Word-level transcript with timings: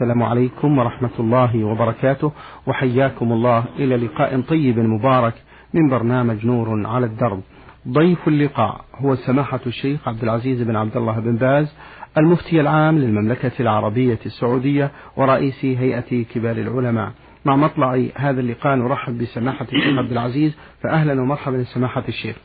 السلام 0.00 0.22
عليكم 0.22 0.78
ورحمة 0.78 1.10
الله 1.18 1.64
وبركاته 1.64 2.32
وحياكم 2.66 3.32
الله 3.32 3.64
إلى 3.78 3.96
لقاء 3.96 4.40
طيب 4.40 4.78
مبارك 4.78 5.34
من 5.74 5.88
برنامج 5.90 6.46
نور 6.46 6.86
على 6.86 7.06
الدرب. 7.06 7.42
ضيف 7.88 8.28
اللقاء 8.28 8.84
هو 8.94 9.14
سماحة 9.14 9.60
الشيخ 9.66 10.08
عبد 10.08 10.22
العزيز 10.22 10.62
بن 10.62 10.76
عبد 10.76 10.96
الله 10.96 11.20
بن 11.20 11.36
باز 11.36 11.74
المفتي 12.18 12.60
العام 12.60 12.98
للمملكة 12.98 13.52
العربية 13.60 14.18
السعودية 14.26 14.90
ورئيس 15.16 15.64
هيئة 15.64 16.24
كبار 16.24 16.56
العلماء. 16.56 17.12
مع 17.44 17.56
مطلع 17.56 18.04
هذا 18.14 18.40
اللقاء 18.40 18.76
نرحب 18.76 19.18
بسماحة 19.18 19.66
الشيخ 19.72 19.98
عبد 19.98 20.12
العزيز 20.12 20.56
فأهلا 20.82 21.22
ومرحبا 21.22 21.62
سماحة 21.62 22.04
الشيخ. 22.08 22.36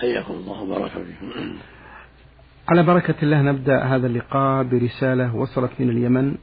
حياكم 0.00 0.34
الله 0.34 0.62
وبارك 0.62 0.90
فيكم. 0.90 1.56
على 2.68 2.82
بركة 2.82 3.14
الله 3.22 3.42
نبدأ 3.42 3.84
هذا 3.84 4.06
اللقاء 4.06 4.62
برسالة 4.62 5.36
وصلت 5.36 5.70
من 5.80 5.90
اليمن. 5.90 6.34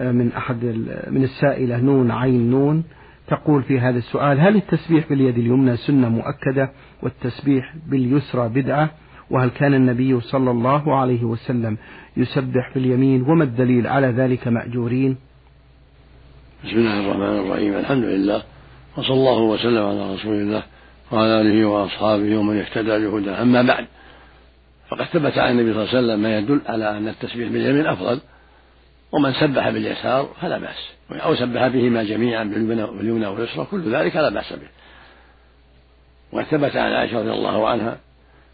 من 0.00 0.32
أحد 0.32 0.64
من 1.10 1.24
السائلة 1.24 1.80
نون 1.80 2.10
عين 2.10 2.50
نون 2.50 2.84
تقول 3.28 3.62
في 3.62 3.80
هذا 3.80 3.98
السؤال 3.98 4.40
هل 4.40 4.56
التسبيح 4.56 5.08
باليد 5.08 5.38
اليمنى 5.38 5.76
سنة 5.76 6.08
مؤكدة 6.08 6.70
والتسبيح 7.02 7.74
باليسرى 7.86 8.48
بدعة؟ 8.48 8.90
وهل 9.30 9.48
كان 9.48 9.74
النبي 9.74 10.20
صلى 10.20 10.50
الله 10.50 10.96
عليه 10.96 11.24
وسلم 11.24 11.76
يسبح 12.16 12.74
باليمين 12.74 13.22
وما 13.22 13.44
الدليل 13.44 13.86
على 13.86 14.06
ذلك 14.06 14.48
مأجورين؟ 14.48 15.16
بسم 16.64 16.76
الله 16.76 17.00
الرحمن 17.00 17.46
الرحيم 17.46 17.74
الحمد 17.74 18.04
لله 18.04 18.42
وصلى 18.96 19.14
الله 19.14 19.40
وسلم 19.40 19.86
على 19.86 20.14
رسول 20.14 20.34
الله 20.34 20.62
وعلى 21.12 21.40
آله 21.40 21.66
وأصحابه 21.66 22.36
ومن 22.36 22.58
اهتدى 22.58 23.06
بهداه. 23.06 23.42
أما 23.42 23.62
بعد 23.62 23.86
فقد 24.88 25.04
ثبت 25.04 25.38
عن 25.38 25.50
النبي 25.58 25.72
صلى 25.72 25.82
الله 25.82 25.96
عليه 25.96 25.98
وسلم 25.98 26.22
ما 26.22 26.38
يدل 26.38 26.60
على 26.66 26.98
أن 26.98 27.08
التسبيح 27.08 27.48
باليمين 27.48 27.86
أفضل 27.86 28.20
ومن 29.12 29.32
سبح 29.32 29.70
باليسار 29.70 30.30
فلا 30.40 30.58
بأس. 30.58 30.88
أو 31.10 31.34
سبح 31.34 31.66
بهما 31.66 32.04
جميعا 32.04 32.44
باليمنى 32.44 33.26
واليسرى 33.26 33.66
كل 33.70 33.94
ذلك 33.94 34.16
لا 34.16 34.28
بأس 34.28 34.52
به. 34.52 34.68
وثبت 36.32 36.76
عن 36.76 36.92
عائشة 36.92 37.18
رضي 37.18 37.30
الله 37.30 37.68
عنها 37.68 37.98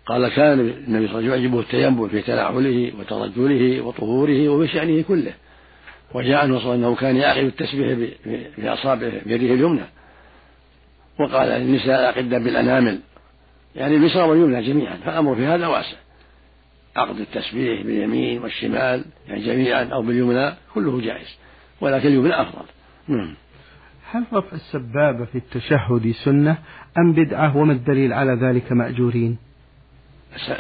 قال 0.07 0.29
كان 0.29 0.61
النبي 0.61 1.09
صلى 1.09 1.19
الله 1.19 1.19
عليه 1.19 1.29
وسلم 1.29 1.31
يعجبه 1.31 1.61
التيمم 1.61 2.09
في 2.09 2.21
تنعله 2.21 2.93
وترجله 2.99 3.81
وطهوره 3.81 4.49
وفي 4.49 4.73
شأنه 4.73 5.03
كله. 5.03 5.33
وجاء 6.15 6.37
عنه 6.37 6.75
أنه 6.75 6.95
كان 6.95 7.17
يعقد 7.17 7.45
التسبيح 7.45 8.09
بأصابعه 8.59 9.13
بيده 9.27 9.55
اليمنى. 9.55 9.85
وقال 11.21 11.49
للنساء 11.49 12.09
أقدن 12.09 12.45
بالأنامل. 12.45 12.99
يعني 13.77 13.97
اليسرى 13.97 14.23
واليمنى 14.23 14.63
جميعا 14.63 14.97
فالأمر 15.05 15.35
في 15.35 15.47
هذا 15.47 15.67
واسع. 15.67 15.97
عقد 16.97 17.21
التسبيح 17.21 17.83
باليمين 17.83 18.43
والشمال 18.43 19.05
يعني 19.29 19.47
جميعا 19.47 19.85
أو 19.85 20.03
باليمنى 20.03 20.55
كله 20.75 21.01
جائز 21.01 21.37
ولكن 21.81 22.09
اليمنى 22.09 22.41
أفضل. 22.41 22.65
نعم. 23.09 23.35
هل 24.11 24.25
رفع 24.33 24.53
السبابة 24.53 25.25
في 25.25 25.39
التشهد 25.39 26.15
سنة 26.25 26.59
أم 26.99 27.13
بدعة 27.13 27.57
وما 27.57 27.73
الدليل 27.73 28.13
على 28.13 28.33
ذلك 28.33 28.73
مأجورين؟ 28.73 29.39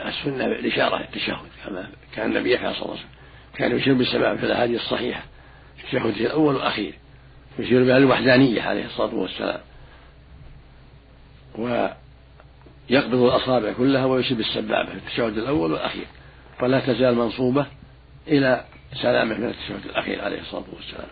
السنة 0.06 0.46
الإشارة 0.46 1.00
التشهد 1.00 1.46
كما 1.64 1.88
كان 2.14 2.36
النبي 2.36 2.56
صلى 2.56 2.66
الله 2.66 2.74
عليه 2.82 2.92
وسلم 2.92 3.08
كان 3.54 3.76
يشير 3.76 3.94
بالسبابة 3.94 4.40
في 4.40 4.46
الأحاديث 4.46 4.80
الصحيحة 4.80 5.22
في 5.76 5.84
التشهد 5.84 6.20
الأول 6.20 6.54
والأخير 6.54 6.94
يشير 7.58 7.84
بها 7.84 7.96
الوحدانية 7.96 8.62
عليه 8.62 8.84
الصلاة 8.84 9.14
والسلام. 9.14 9.60
ويقبض 11.58 13.14
الأصابع 13.22 13.72
كلها 13.72 14.04
ويشير 14.04 14.36
بالسبابة 14.36 14.90
في 14.90 14.96
التشهد 14.96 15.38
الأول 15.38 15.72
والأخير. 15.72 16.06
فلا 16.58 16.80
تزال 16.80 17.14
منصوبة 17.14 17.66
إلى 18.28 18.64
سلامه 19.02 19.38
من 19.38 19.44
التشهد 19.44 19.84
الأخير 19.84 20.24
عليه 20.24 20.40
الصلاة 20.40 20.64
والسلام. 20.76 21.08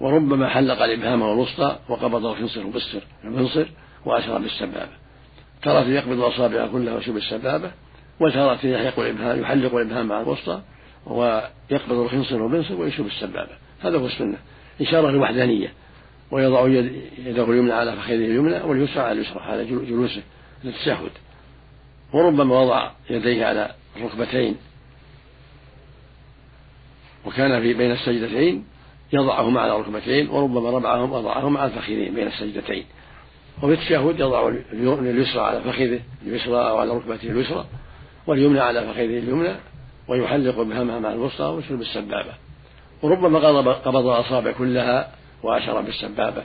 وربما 0.00 0.48
حلق 0.48 0.82
الإبهام 0.82 1.22
والوسطى 1.22 1.78
وقبض 1.88 2.26
الخنصر 2.26 2.66
بالسر 2.66 3.02
البنصر 3.24 3.66
وأشار 4.04 4.38
بالسبابة. 4.38 4.92
تارة 5.62 5.88
يقبض 5.88 6.20
أصابعه 6.20 6.68
كلها 6.68 6.94
ويشير 6.94 7.14
بالسبابة 7.14 7.70
وتارة 8.20 8.66
يحلق 8.66 8.98
الإبهام 8.98 9.40
يحلق 9.40 9.74
الإبهام 9.74 10.06
مع 10.06 10.20
الوسطى 10.20 10.62
ويقبض 11.06 11.92
الخنصر 11.92 12.42
والبنصر 12.42 12.74
ويشير 12.74 13.04
بالسبابة 13.04 13.52
هذا 13.80 13.98
هو 13.98 14.06
السنة. 14.06 14.38
إشارة 14.80 15.10
للوحدانية 15.10 15.72
ويضع 16.30 16.68
يده 17.18 17.44
اليمنى 17.44 17.72
على 17.72 17.92
فخذه 17.92 18.14
اليمنى 18.14 18.60
واليسرى 18.62 19.02
على 19.02 19.12
اليسرى 19.12 19.40
على 19.40 19.64
جلوسه 19.64 20.22
للتشهد. 20.64 21.10
وربما 22.12 22.60
وضع 22.60 22.90
يديه 23.10 23.46
على 23.46 23.70
الركبتين 23.96 24.56
وكان 27.26 27.60
في 27.62 27.74
بين 27.74 27.90
السجدتين 27.92 28.64
يضعهما 29.12 29.60
على 29.60 29.76
الركبتين 29.76 30.28
وربما 30.28 30.70
ربعهم 30.70 31.12
وضعهما 31.12 31.60
على 31.60 31.70
الفخذين 31.74 32.14
بين 32.14 32.26
السجدتين. 32.26 32.84
وفي 33.62 33.72
التشهد 33.72 34.20
يضع 34.20 34.48
اليسرى 34.98 35.40
على 35.40 35.60
فخذه 35.60 36.00
اليسرى 36.26 36.68
أو 36.68 36.78
على 36.78 36.90
ركبته 36.90 37.30
اليسرى 37.30 37.66
واليمنى 38.26 38.60
على 38.60 38.80
فخذه 38.80 39.18
اليمنى 39.18 39.54
ويحلق 40.08 40.62
بهمها 40.62 40.98
مع 40.98 41.12
الوسطى 41.12 41.44
ويشرب 41.44 41.78
بالسبابة. 41.78 42.34
وربما 43.02 43.38
قبض 43.72 44.06
الأصابع 44.06 44.52
كلها 44.52 45.12
وأشار 45.42 45.80
بالسبابة. 45.80 46.44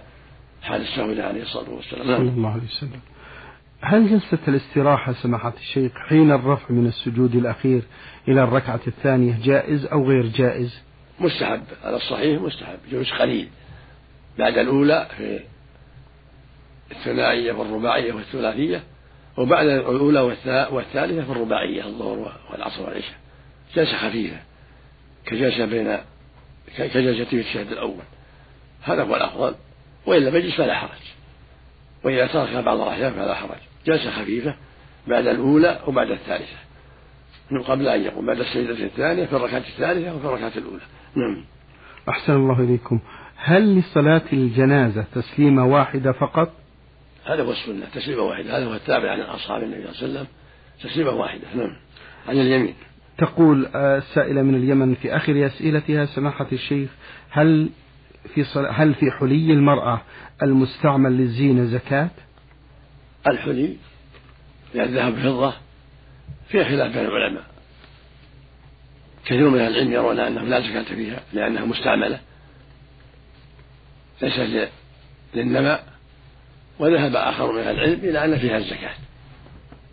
حال 0.62 0.81
السهول 0.81 1.22
عليه 1.22 1.41
الصلاة 1.41 1.69
والسلام. 1.69 2.18
صلى 2.18 2.30
الله 2.30 2.52
عليه 2.52 2.63
وسلم. 2.63 3.00
هل 3.82 4.10
جلسة 4.10 4.40
الاستراحة 4.48 5.14
سماحة 5.14 5.54
الشيخ 5.60 5.92
حين 6.10 6.32
الرفع 6.32 6.66
من 6.70 6.88
السجود 6.88 7.36
الأخير 7.36 7.82
إلى 8.28 8.44
الركعة 8.44 8.80
الثانية 8.88 9.40
جائز 9.44 9.86
أو 9.86 10.10
غير 10.10 10.26
جائز؟ 10.26 10.82
مستحب 11.20 11.64
على 11.84 11.96
الصحيح 11.96 12.42
مستحب 12.42 12.78
جلوس 12.92 13.14
قليل. 13.14 13.50
بعد 14.40 14.58
الأولى 14.58 15.08
في 15.18 15.40
الثنائية 16.92 17.54
والرباعية 17.54 18.14
والثلاثية 18.14 18.84
وبعد 19.38 19.68
الأولى 19.68 20.20
والثالثة 20.72 21.24
في 21.26 21.32
الرباعية 21.32 21.86
الظهر 21.86 22.32
والعصر 22.52 22.82
والعشاء. 22.84 23.18
جلسة 23.76 23.98
خفيفة 23.98 24.38
كجلسة 25.26 25.66
بين 25.66 25.98
كجلسة 26.78 27.30
في 27.30 27.40
الشهد 27.40 27.72
الأول. 27.72 28.04
هذا 28.84 29.04
هو 29.04 29.16
الأفضل 29.16 29.56
وإلا 30.06 30.32
مجلس 30.32 30.56
فلا 30.56 30.76
حرج. 30.76 31.14
وإذا 32.04 32.28
ترك 32.28 32.64
بعض 32.64 32.80
الأحيان 32.80 33.14
فلا 33.14 33.36
حرج. 33.36 33.67
جلسة 33.88 34.12
خفيفة 34.12 34.56
بعد 35.08 35.28
الأولى 35.28 35.80
وبعد 35.88 36.12
الثالثة. 36.12 36.58
من 37.52 37.64
قبل 37.64 37.88
أن 37.88 38.02
يقوم 38.02 38.25
بعد 38.25 38.40
السجدة 38.40 38.86
الثانية 38.86 39.25
في 39.25 39.36
الركعة 39.36 39.58
الثالثة 39.58 40.16
وفي 40.16 40.25
الركعة 40.25 40.52
الأولى. 40.58 40.81
نعم. 41.16 41.46
أحسن 42.09 42.34
الله 42.34 42.59
إليكم. 42.59 43.00
هل 43.36 43.80
لصلاة 43.80 44.22
الجنازة 44.34 45.06
تسليمة 45.16 45.66
واحدة 45.66 46.12
فقط؟ 46.12 46.52
هذا 47.25 47.44
هو 47.44 47.52
السنة 47.52 47.86
تسليمة 47.96 48.22
واحدة. 48.22 48.58
هذا 48.58 48.66
هو 48.66 48.74
التابع 48.74 49.12
عن 49.12 49.20
أصحاب 49.20 49.64
النبي 49.64 49.94
صلى 49.94 50.08
الله 50.08 50.19
عليه 50.19 50.19
وسلم. 50.19 50.28
تسليمة 50.84 51.12
واحدة. 51.12 51.42
نعم. 51.56 51.75
عن 52.28 52.38
اليمين. 52.38 52.74
تقول 53.18 53.66
السائلة 53.75 54.42
من 54.42 54.56
اليمن 54.56 54.96
في 54.96 55.16
آخر 55.16 55.46
أسئلتها 55.46 56.06
سماحة 56.06 56.48
الشيخ 56.52 56.90
هل 57.30 57.69
في 58.36 58.46
هل 58.72 58.94
في 58.94 59.12
حلي 59.12 59.54
المرأة 59.54 60.02
المستعمل 60.44 61.18
للزينة 61.18 61.64
زكاة؟ 61.64 62.09
الحلي 63.32 63.78
من 64.76 64.82
الذهب 64.82 65.14
والفضة 65.14 65.54
فيها 66.50 66.64
خلاف 66.64 66.94
بين 66.94 67.06
العلماء. 67.06 67.44
كثير 69.26 69.50
من 69.50 69.60
العلم 69.60 69.92
يرون 69.92 70.20
أنه 70.20 70.44
لا 70.44 70.60
زكاة 70.60 70.96
فيها 70.96 71.20
لأنها 71.34 71.66
مستعملة 71.66 72.20
ليست 74.22 74.70
للنماء 75.36 75.84
وذهب 76.80 77.16
آخر 77.16 77.52
من 77.52 77.62
العلم 77.62 78.00
إلى 78.04 78.26
أن 78.26 78.40
فيها 78.40 78.58
الزكاة 78.58 78.94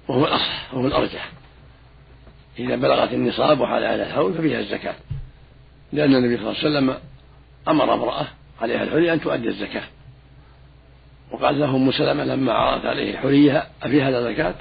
وهو 0.09 0.27
الأصح 0.27 0.75
وهو 0.75 0.87
الأرجح. 0.87 1.31
إذا 2.59 2.77
بلغت 2.77 3.13
النصاب 3.13 3.61
وحال 3.61 3.85
على 3.85 4.03
الحول 4.03 4.35
ففيها 4.35 4.61
الزكاة 4.61 4.95
لأن 5.93 6.15
النبي 6.15 6.37
صلى 6.37 6.51
الله 6.51 6.59
عليه 6.59 6.69
وسلم 6.69 6.99
أمر 7.69 7.95
امرأة 7.95 8.27
عليها 8.61 8.83
الحلي 8.83 9.13
أن 9.13 9.21
تؤدي 9.21 9.49
الزكاة. 9.49 9.85
وقال 11.31 11.61
له 11.61 11.77
أم 11.77 11.91
سلمة 11.91 12.25
لما 12.25 12.53
عرضت 12.53 12.87
عليه 12.87 13.17
حليها 13.17 13.67
أفي 13.83 14.03
هذا 14.03 14.33
زكاة؟ 14.33 14.55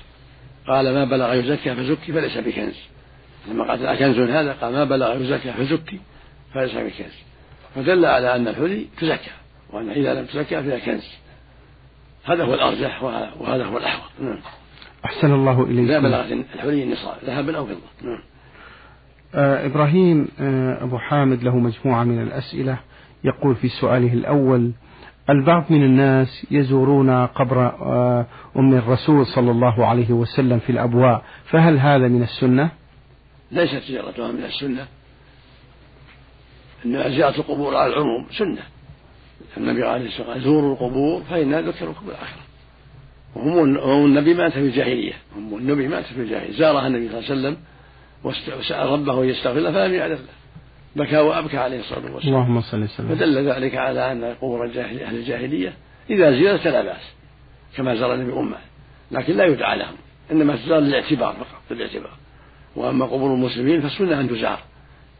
قال 0.67 0.93
ما 0.93 1.05
بلغ 1.05 1.33
يزكى 1.33 1.75
فزكي 1.75 2.13
فليس 2.13 2.37
بكنز. 2.37 2.75
لما 3.47 3.63
قالت 3.63 3.81
أكنز 3.81 4.19
هذا؟ 4.19 4.53
قال 4.53 4.73
ما 4.73 4.83
بلغ 4.83 5.21
يزكى 5.21 5.53
فزكي 5.53 5.99
فليس 6.53 6.75
بكنز. 6.75 7.13
فدل 7.75 8.05
على 8.05 8.35
أن 8.35 8.47
الحلي 8.47 8.87
تزكى 8.97 9.31
وأن 9.73 9.89
إذا 9.89 10.13
لم 10.13 10.25
تزكى 10.25 10.63
فيها 10.63 10.79
كنز. 10.79 11.07
هذا 12.25 12.43
هو 12.43 12.53
الأرجح 12.53 13.03
وهذا 13.39 13.65
هو 13.65 13.77
الأحوط. 13.77 14.11
نعم. 14.19 14.39
أحسن 15.05 15.33
الله 15.33 15.63
إليك 15.63 15.89
إذا 15.89 15.99
بلغت 15.99 16.31
الحلي 16.55 16.83
النصاب 16.83 17.15
ذهبا 17.25 17.57
أو 17.57 17.65
فضة. 17.65 17.77
نعم. 18.01 18.23
آه 19.35 19.65
إبراهيم 19.65 20.27
آه 20.39 20.83
أبو 20.83 20.97
حامد 20.97 21.43
له 21.43 21.57
مجموعة 21.57 22.03
من 22.03 22.23
الأسئلة. 22.23 22.77
يقول 23.23 23.55
في 23.55 23.69
سؤاله 23.69 24.13
الأول 24.13 24.71
البعض 25.29 25.65
من 25.69 25.83
الناس 25.83 26.47
يزورون 26.51 27.25
قبر 27.25 27.65
آه 27.65 28.25
أم 28.57 28.73
الرسول 28.73 29.25
صلى 29.25 29.51
الله 29.51 29.85
عليه 29.85 30.11
وسلم 30.11 30.59
في 30.59 30.71
الأبواء. 30.71 31.23
فهل 31.45 31.79
هذا 31.79 32.07
من 32.07 32.23
السنة؟ 32.23 32.71
ليست 33.51 33.83
زيارتها 33.87 34.31
من 34.31 34.43
السنة. 34.43 34.87
أن 36.85 37.11
زيارة 37.15 37.37
القبور 37.37 37.75
على 37.75 37.93
العموم 37.93 38.25
سنة. 38.37 38.61
النبي 39.57 39.83
عليه 39.83 40.07
الصلاة 40.07 40.27
والسلام 40.27 40.43
زوروا 40.43 40.73
القبور 40.73 41.21
فإنها 41.29 41.61
ذكركم 41.61 42.05
بالآخرة 42.05 42.41
وهم 43.35 44.05
النبي 44.05 44.33
مات 44.33 44.51
في 44.51 44.59
الجاهلية. 44.59 45.13
هم 45.35 45.57
النبي 45.57 45.87
مات 45.87 46.05
في 46.05 46.21
الجاهلية. 46.21 46.57
زارها 46.57 46.87
النبي 46.87 47.09
صلى 47.09 47.19
الله 47.19 47.29
عليه 47.29 47.39
وسلم 47.39 47.57
وسأل 48.59 48.89
ربه 48.89 49.23
أن 49.23 49.29
يستغفر 49.29 49.59
له 49.59 49.71
فلم 49.71 49.93
يعلم 49.93 50.13
له. 50.13 50.42
بكى 50.95 51.17
وأبكى 51.17 51.57
عليه 51.57 51.79
الصلاة 51.79 52.13
والسلام. 52.13 52.35
اللهم 52.35 52.61
صل 52.61 52.83
وسلم. 52.83 53.15
فدل 53.15 53.49
ذلك 53.49 53.75
على 53.75 54.11
أن 54.11 54.23
قبور 54.23 54.65
الجاهلية 54.65 55.05
أهل 55.05 55.15
الجاهلية 55.15 55.73
إذا 56.09 56.31
زيرت 56.31 56.67
لا 56.67 56.81
بأس 56.81 57.13
كما 57.75 57.95
زار 57.95 58.13
النبي 58.13 58.33
أمة 58.33 58.57
لكن 59.11 59.37
لا 59.37 59.45
يدعى 59.45 59.77
لهم 59.77 59.95
إنما 60.31 60.55
تزار 60.55 60.79
للاعتبار 60.79 61.33
فقط 61.33 61.71
للاعتبار. 61.71 62.17
وأما 62.75 63.05
قبور 63.05 63.33
المسلمين 63.33 63.81
فالسنة 63.81 64.19
أن 64.19 64.29
تزار 64.29 64.59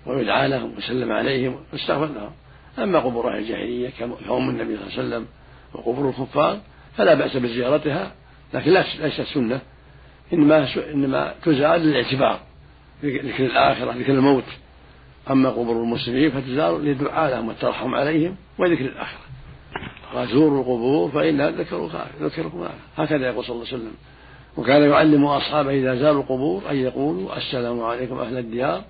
ويدعى 0.05 0.47
لهم 0.47 0.75
ويسلم 0.75 1.11
عليهم 1.11 1.59
ويستغفر 1.73 2.05
لهم. 2.05 2.31
أما 2.79 2.99
قبور 2.99 3.33
أهل 3.33 3.39
الجاهلية 3.39 3.89
كأم 3.99 4.49
النبي 4.49 4.77
صلى 4.77 4.87
الله 4.87 4.93
عليه 4.97 5.07
وسلم 5.07 5.27
وقبور 5.73 6.09
الكفار 6.09 6.59
فلا 6.97 7.13
بأس 7.13 7.37
بزيارتها 7.37 8.11
لكن 8.53 8.71
ليست 8.71 9.21
سنة 9.21 9.61
إنما 10.33 10.67
إنما 10.93 11.33
تزار 11.43 11.77
للاعتبار 11.77 12.39
ذكر 13.03 13.45
الآخرة 13.45 13.91
ذكر 13.91 14.11
الموت. 14.11 14.43
أما 15.31 15.49
قبور 15.49 15.83
المسلمين 15.83 16.31
فتزار 16.31 16.77
للدعاء 16.77 17.31
لهم 17.31 17.47
والترحم 17.47 17.95
عليهم 17.95 18.35
وذكر 18.59 18.85
الآخرة. 18.85 19.19
وزوروا 20.15 20.59
القبور 20.59 21.11
فإنها 21.11 21.49
ذكركم 22.21 22.67
هكذا 22.97 23.27
يقول 23.27 23.43
صلى 23.45 23.55
الله 23.55 23.67
عليه 23.67 23.77
وسلم. 23.77 23.93
وكان 24.57 24.89
يعلم 24.89 25.25
أصحابه 25.25 25.71
إذا 25.71 25.95
زاروا 25.95 26.21
القبور 26.21 26.61
أن 26.69 26.75
يقولوا 26.75 27.37
السلام 27.37 27.81
عليكم 27.81 28.19
أهل 28.19 28.37
الديار 28.37 28.81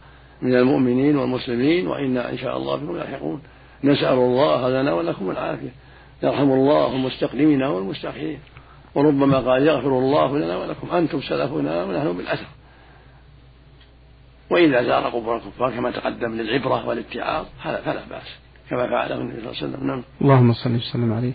من 0.42 0.56
المؤمنين 0.56 1.18
والمسلمين 1.18 1.88
وإنا 1.88 2.32
إن 2.32 2.38
شاء 2.38 2.58
الله 2.58 2.76
بكم 2.76 2.98
لاحقون. 2.98 3.42
نسأل 3.84 4.14
الله 4.14 4.70
لنا 4.70 4.94
ولكم 4.94 5.30
العافية. 5.30 5.74
يرحم 6.24 6.52
الله 6.52 6.96
المستقدمين 6.96 7.64
والمستأخرين 7.64 8.40
وربما 8.96 9.40
قال 9.40 9.68
يغفر 9.68 10.00
الله 10.00 10.38
لنا 10.38 10.58
ولكم. 10.58 10.92
أنتم 10.92 11.22
سلفنا 11.22 11.84
ونحن 11.84 12.18
بالأثر 12.18 12.46
وإذا 14.50 14.84
زار 14.84 15.04
قبور 15.04 15.36
الكفار 15.38 15.72
كما 15.72 15.92
تقدم 15.92 16.31
للعبرة 16.31 16.88
والاتعاظ 16.88 17.45
فلا 17.63 18.06
بأس 18.10 18.28
كما 18.69 18.88
فعله 18.88 19.16
النبي 19.16 19.42
صلى 19.42 19.51
الله 19.51 19.57
عليه 19.57 19.68
وسلم. 19.68 19.88
نعم. 19.88 20.04
اللهم 20.22 20.54
صل 20.54 20.75
وسلم 20.75 21.13
عليه. 21.13 21.34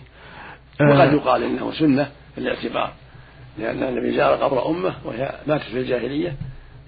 وقد 0.81 1.13
يقال 1.13 1.43
إنه 1.43 1.71
سنة 1.71 2.11
في 2.35 2.41
الاعتبار 2.41 2.93
لأن 3.57 3.83
النبي 3.83 4.17
زار 4.17 4.35
قبر 4.35 4.69
أمة 4.69 4.93
وهي 5.05 5.31
ماتت 5.47 5.63
في 5.63 5.79
الجاهلية. 5.79 6.35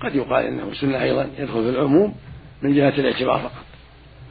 قد 0.01 0.15
يقال 0.15 0.45
إنه 0.45 0.73
سنة 0.73 1.01
أيضا 1.01 1.29
يدخل 1.38 1.63
في 1.63 1.69
العموم 1.69 2.15
من 2.62 2.75
جهة 2.75 2.89
الاعتبار 2.89 3.39
فقط 3.39 3.65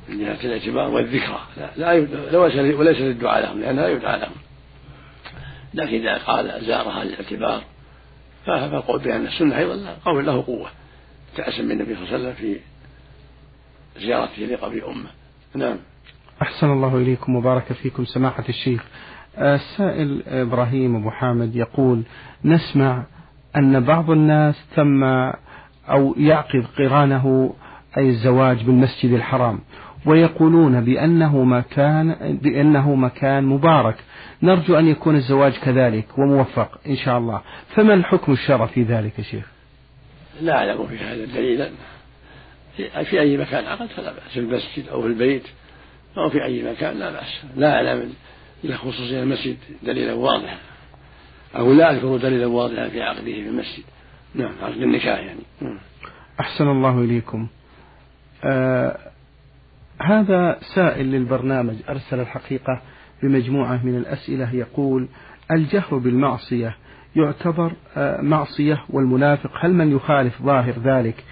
من 0.09 0.19
جهة 0.19 0.39
الاعتبار 0.45 0.89
والذكرى. 0.89 1.41
لا, 1.77 2.01
لا 2.01 2.39
وليس 2.79 3.01
للدعاء 3.01 3.43
لهم 3.43 3.61
لأنها 3.61 3.83
لا 3.83 3.89
يدعى 3.89 4.19
لهم. 4.19 4.35
لكن 5.75 5.95
إذا 5.95 6.19
قال 6.19 6.65
زارها 6.67 7.05
للاعتبار 7.05 7.63
فالقول 8.47 9.01
بأن 9.01 9.27
السنة 9.27 9.59
أيضا 9.59 9.97
قول 10.05 10.27
له 10.27 10.45
قوة. 10.47 10.69
تأسم 11.37 11.71
النبي 11.71 11.95
صلى 11.95 12.05
الله 12.05 12.15
عليه 12.15 12.19
وسلم 12.19 12.33
في 12.33 12.57
زيارته 14.01 14.43
لقبر 14.43 14.91
أمة. 14.91 15.11
نعم. 15.55 15.77
أحسن 16.43 16.73
الله 16.73 16.97
إليكم 16.97 17.37
وبارك 17.37 17.73
فيكم 17.73 18.05
سماحة 18.05 18.45
الشيخ. 18.49 18.85
السائل 19.39 20.23
إبراهيم 20.27 20.97
أبو 20.97 21.11
حامد 21.11 21.57
يقول 21.57 22.03
نسمع 22.45 23.03
أن 23.57 23.81
بعض 23.81 24.11
الناس 24.11 24.67
تم 24.77 25.05
أو 25.89 26.15
يعقد 26.19 26.67
قرانه 26.79 27.55
أي 27.97 28.09
الزواج 28.09 28.65
بالمسجد 28.65 29.13
الحرام 29.13 29.59
ويقولون 30.07 30.81
بأنه 30.81 31.45
مكان 31.45 32.39
بأنه 32.43 32.95
مكان 32.95 33.45
مبارك. 33.45 33.97
نرجو 34.43 34.79
أن 34.79 34.87
يكون 34.87 35.17
الزواج 35.17 35.59
كذلك 35.59 36.19
وموفق 36.19 36.79
إن 36.87 36.97
شاء 36.97 37.19
الله. 37.19 37.43
فما 37.75 37.95
الحكم 37.95 38.33
الشرعي 38.33 38.69
في 38.69 38.83
ذلك 38.83 39.19
يا 39.19 39.25
شيخ؟ 39.25 39.60
لا 40.41 40.57
أعلم 40.57 40.87
في 40.87 40.99
هذا 40.99 41.25
دليلا. 41.25 41.71
في 42.77 43.21
أي 43.21 43.37
مكان 43.37 43.65
عقد 43.65 43.87
فلا 43.87 44.13
بأس. 44.13 44.33
في 44.33 44.41
المسجد 44.41 44.89
أو 44.89 45.03
في 45.03 45.09
البيت 45.09 45.43
أو 46.17 46.31
في 46.31 46.45
أي 46.45 46.63
مكان 46.63 46.99
لا 46.99 47.11
بأس. 47.11 47.45
لا 47.57 47.75
أعلم 47.75 48.13
إلى 48.65 48.77
خصوصية 48.77 49.23
المسجد 49.23 49.57
دليلا 49.83 50.13
واضحا. 50.13 50.59
أو 51.57 51.73
لا 51.73 51.91
أذكر 51.91 52.17
دليلا 52.17 52.47
واضحا 52.47 52.89
في 52.89 53.03
عقده 53.03 53.23
في 53.23 53.49
المسجد. 53.49 53.85
نعم 54.35 54.53
عقد 54.63 54.83
النكاح 54.83 55.19
يعني. 55.19 55.41
نعم. 55.61 55.79
أحسن 56.41 56.69
الله 56.69 57.01
إليكم. 57.01 57.49
آه 58.45 58.99
هذا 60.03 60.59
سائل 60.75 61.07
للبرنامج 61.07 61.75
أرسل 61.89 62.21
الحقيقة 62.21 62.83
بمجموعة 63.23 63.87
من 63.87 63.97
الأسئلة. 63.97 64.55
يقول 64.55 65.09
الجهر 65.51 65.99
بالمعصية 65.99 66.77
يعتبر 67.17 67.73
آه، 67.97 68.21
معصية 68.21 68.85
والمنافق. 68.91 69.51
هل 69.61 69.73
من 69.73 69.97
يخالف 69.97 70.43
ظاهر 70.43 70.75
ذلك 70.85 71.25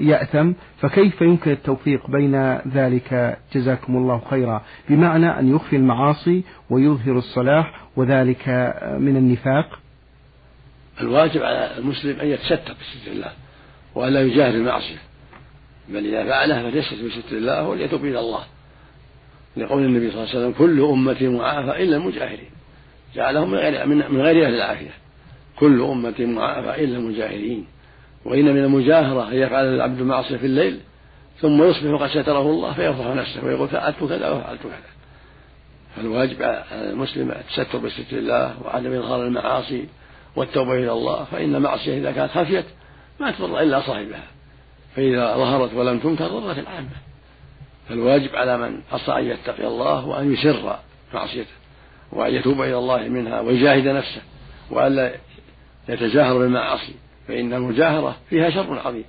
يأثم؟ 0.00 0.52
فكيف 0.80 1.20
يمكن 1.20 1.50
التوفيق 1.50 2.10
بين 2.10 2.58
ذلك؟ 2.68 3.38
جزاكم 3.54 3.96
الله 3.96 4.22
خيرا. 4.30 4.62
بمعنى 4.88 5.38
أن 5.38 5.54
يخفي 5.54 5.76
المعاصي 5.76 6.42
ويظهر 6.70 7.18
الصلاح 7.18 7.80
وذلك 7.96 8.48
من 8.98 9.16
النفاق؟ 9.16 9.78
الواجب 11.00 11.42
على 11.42 11.78
المسلم 11.78 12.20
أن 12.20 12.26
يتستر 12.26 12.56
بستر 12.56 13.12
الله 13.12 13.32
وألا 13.94 14.22
يجاهر 14.22 14.54
المعصية. 14.54 14.98
بل 15.88 16.06
إذا 16.06 16.24
فعلها 16.24 16.70
فليستر 16.70 16.96
بستر 17.06 17.36
الله 17.36 17.68
وليتوب 17.68 18.04
إلى 18.04 18.18
الله. 18.18 18.40
لقول 19.56 19.84
النبي 19.84 20.10
صلى 20.10 20.22
الله 20.22 20.30
عليه 20.30 20.38
وسلم 20.38 20.52
كل 20.52 20.80
أمتي 20.80 21.28
معافى 21.28 21.82
إلا 21.82 21.96
المجاهرين 21.96 22.53
جعلهم 23.14 23.50
من 23.50 23.58
غير 23.58 23.86
من 23.86 24.20
غير 24.20 24.46
أهل 24.46 24.54
العافية. 24.54 24.90
كل 25.58 25.82
أمتي 25.82 26.26
معافى 26.26 26.84
إلا 26.84 26.98
المجاهرين 26.98 27.66
وإن 28.24 28.44
من 28.44 28.64
المجاهرة 28.64 29.28
أن 29.28 29.36
يفعل 29.36 29.64
العبد 29.74 30.00
المعصية 30.00 30.36
في 30.36 30.46
الليل 30.46 30.80
ثم 31.40 31.62
يصبح 31.62 32.02
قد 32.02 32.08
ستره 32.08 32.50
الله 32.50 32.72
فيفضح 32.72 33.06
نفسه 33.06 33.44
ويقول 33.44 33.68
فعلت 33.68 33.96
كذا 34.00 34.30
وفعلت 34.30 34.62
كذا. 34.62 34.94
فالواجب 35.96 36.42
على 36.42 36.64
المسلم 36.72 37.30
التستر 37.30 37.78
بستر 37.78 38.16
الله 38.18 38.62
وعدم 38.64 38.92
إظهار 38.92 39.22
المعاصي 39.22 39.88
والتوبة 40.36 40.74
إلى 40.74 40.92
الله 40.92 41.24
فإن 41.24 41.54
المعصية 41.54 41.98
إذا 41.98 42.12
كانت 42.12 42.30
خفيت 42.30 42.64
ما 43.20 43.30
تضر 43.30 43.60
إلا 43.60 43.80
صاحبها. 43.80 44.24
فإذا 44.96 45.36
ظهرت 45.36 45.74
ولم 45.74 45.98
تنكر 45.98 46.28
ضرت 46.28 46.58
العامة. 46.58 46.88
فالواجب 47.88 48.36
على 48.36 48.58
من 48.58 48.80
أصى 48.92 49.12
أن 49.12 49.24
يتقي 49.24 49.66
الله 49.66 50.06
وأن 50.06 50.32
يسر 50.32 50.78
معصيته. 51.14 51.63
وأن 52.12 52.34
يتوب 52.34 52.62
إلى 52.62 52.78
الله 52.78 53.08
منها 53.08 53.40
ويجاهد 53.40 53.88
نفسه 53.88 54.22
وألا 54.70 55.14
يتجاهر 55.88 56.38
بالمعاصي 56.38 56.94
فإن 57.28 57.52
المجاهرة 57.52 58.16
فيها 58.30 58.50
شر 58.50 58.78
عظيم. 58.78 59.04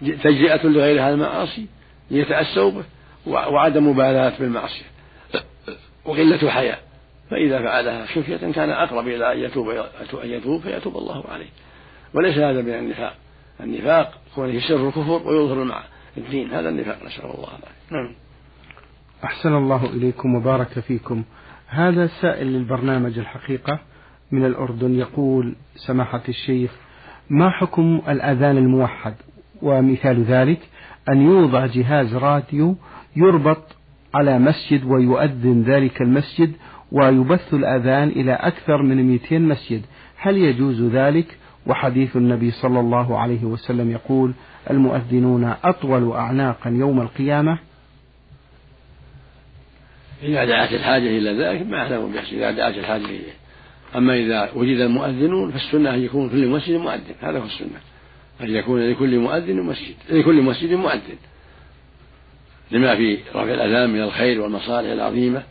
تجزئة 0.00 0.66
لغير 0.66 1.02
هذا 1.02 1.14
المعاصي 1.14 1.66
ليتأسوا 2.10 2.70
به 2.70 2.84
وعدم 3.26 3.88
مبالاة 3.90 4.38
بالمعصية 4.38 4.84
وقلة 6.04 6.50
حياء. 6.50 6.82
فإذا 7.30 7.62
فعلها 7.62 8.06
خفية 8.06 8.52
كان 8.52 8.70
أقرب 8.70 9.08
إلى 9.08 9.32
أن 9.32 9.38
يتوب 9.38 9.70
أن 10.24 10.30
يتوب 10.30 10.60
فيتوب 10.60 10.96
الله 10.96 11.24
عليه. 11.28 11.48
وليس 12.14 12.38
هذا 12.38 12.62
من 12.62 12.74
النفاق. 12.74 13.14
النفاق 13.60 14.12
كونه 14.34 14.60
سر 14.60 14.88
الكفر 14.88 15.28
ويظهر 15.28 15.64
مع 15.64 15.84
الدين 16.16 16.50
هذا 16.54 16.68
النفاق 16.68 17.04
نسأل 17.04 17.24
الله 17.24 17.48
العافية. 17.48 17.90
نعم. 17.90 18.14
أحسن 19.24 19.54
الله 19.54 19.86
إليكم 19.86 20.34
وبارك 20.34 20.80
فيكم. 20.80 21.24
هذا 21.74 22.06
سائل 22.06 22.46
للبرنامج 22.46 23.18
الحقيقة 23.18 23.78
من 24.32 24.44
الأردن 24.44 24.94
يقول 24.94 25.54
سماحة 25.76 26.22
الشيخ 26.28 26.70
ما 27.30 27.50
حكم 27.50 28.00
الأذان 28.08 28.56
الموحد؟ 28.56 29.14
ومثال 29.62 30.24
ذلك 30.24 30.58
أن 31.08 31.22
يوضع 31.22 31.66
جهاز 31.66 32.14
راديو 32.14 32.76
يربط 33.16 33.76
على 34.14 34.38
مسجد 34.38 34.84
ويؤذن 34.84 35.62
ذلك 35.62 36.02
المسجد 36.02 36.52
ويبث 36.92 37.54
الأذان 37.54 38.08
إلى 38.08 38.32
أكثر 38.32 38.82
من 38.82 39.06
200 39.06 39.38
مسجد. 39.38 39.82
هل 40.16 40.36
يجوز 40.36 40.82
ذلك؟ 40.82 41.38
وحديث 41.66 42.16
النبي 42.16 42.50
صلى 42.50 42.80
الله 42.80 43.18
عليه 43.18 43.44
وسلم 43.44 43.90
يقول 43.90 44.32
المؤذنون 44.70 45.54
أطول 45.64 46.12
أعناقا 46.12 46.70
يوم 46.70 47.00
القيامة. 47.00 47.58
إذا 50.24 50.44
دعت 50.44 50.72
الحاجة 50.72 51.18
إلى 51.18 51.32
ذلك 51.32 51.66
ما 51.66 51.78
أعلم 51.78 52.12
بحث 52.12 52.32
إذا 52.32 52.50
دعت 52.50 52.78
الحاجة 52.78 53.04
إليه. 53.04 53.34
أما 53.96 54.14
إذا 54.14 54.50
وجد 54.54 54.80
المؤذنون 54.80 55.50
فالسنة 55.52 55.94
أن 55.94 56.04
يكون 56.04 56.30
كل 56.30 56.48
مسجد 56.48 56.74
مؤذن. 56.74 57.14
هذا 57.20 57.38
هو 57.38 57.44
السنة. 57.44 57.80
أن 58.40 58.56
يكون 58.56 58.90
لكل 58.90 59.18
مؤذن 59.18 59.56
مسجد 59.56 59.94
لكل 60.10 60.42
مسجد 60.42 60.72
مؤذن. 60.72 61.16
لما 62.70 62.96
في 62.96 63.18
رفع 63.34 63.54
الأذان 63.54 63.90
من 63.90 64.02
الخير 64.02 64.40
والمصالح 64.40 64.90
العظيمة 64.90 65.42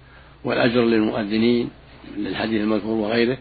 والأجر 0.43 0.85
للمؤذنين 0.85 1.69
للحديث 2.17 2.61
المذكور 2.61 2.95
وغيره 2.95 3.37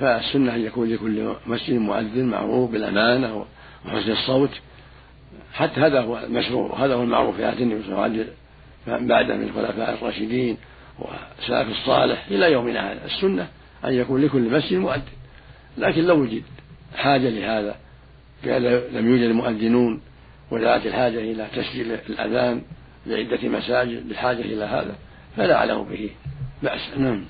فالسنة 0.00 0.54
أن 0.54 0.60
يكون 0.60 0.90
لكل 0.90 1.34
مسجد 1.46 1.74
مؤذن 1.74 2.24
معروف 2.24 2.70
بالأمانة 2.70 3.44
وحسن 3.86 4.12
الصوت. 4.12 4.50
حتى 5.52 5.80
هذا 5.80 6.00
هو 6.00 6.18
المشروع 6.18 6.70
وهذا 6.70 6.94
هو 6.94 7.02
المعروف 7.02 7.36
في 7.36 7.44
عهد 7.44 7.60
النبي 7.60 7.82
صلى 7.82 7.92
الله 7.92 8.02
عليه 8.02 8.20
وسلم. 8.20 8.34
بعده 8.86 9.36
من 9.36 9.42
الخلفاء 9.42 9.94
الراشدين 9.94 10.56
وسلف 10.98 11.68
الصالح 11.68 12.26
إلى 12.30 12.52
يومنا 12.52 12.92
هذا. 12.92 13.04
السنة 13.04 13.48
أن 13.84 13.92
يكون 13.92 14.20
لكل 14.22 14.56
مسجد 14.56 14.78
مؤذن 14.78 15.02
لكن 15.78 16.04
لو 16.04 16.20
وجد 16.20 16.42
حاجة 16.96 17.28
لهذا 17.28 17.76
لم 18.92 19.08
يوجد 19.08 19.30
مؤذنون 19.30 20.00
ودعت 20.50 20.86
الحاجة 20.86 21.18
إلى 21.18 21.46
تسجيل 21.56 21.92
الأذان 22.10 22.62
لعدة 23.06 23.48
مساجد 23.48 24.08
بالحاجة 24.08 24.40
إلى 24.40 24.64
هذا 24.64 24.94
فلا 25.36 25.56
أعلم 25.56 25.84
به. 25.84 26.10
بأس. 26.62 26.98
نعم. 26.98 27.24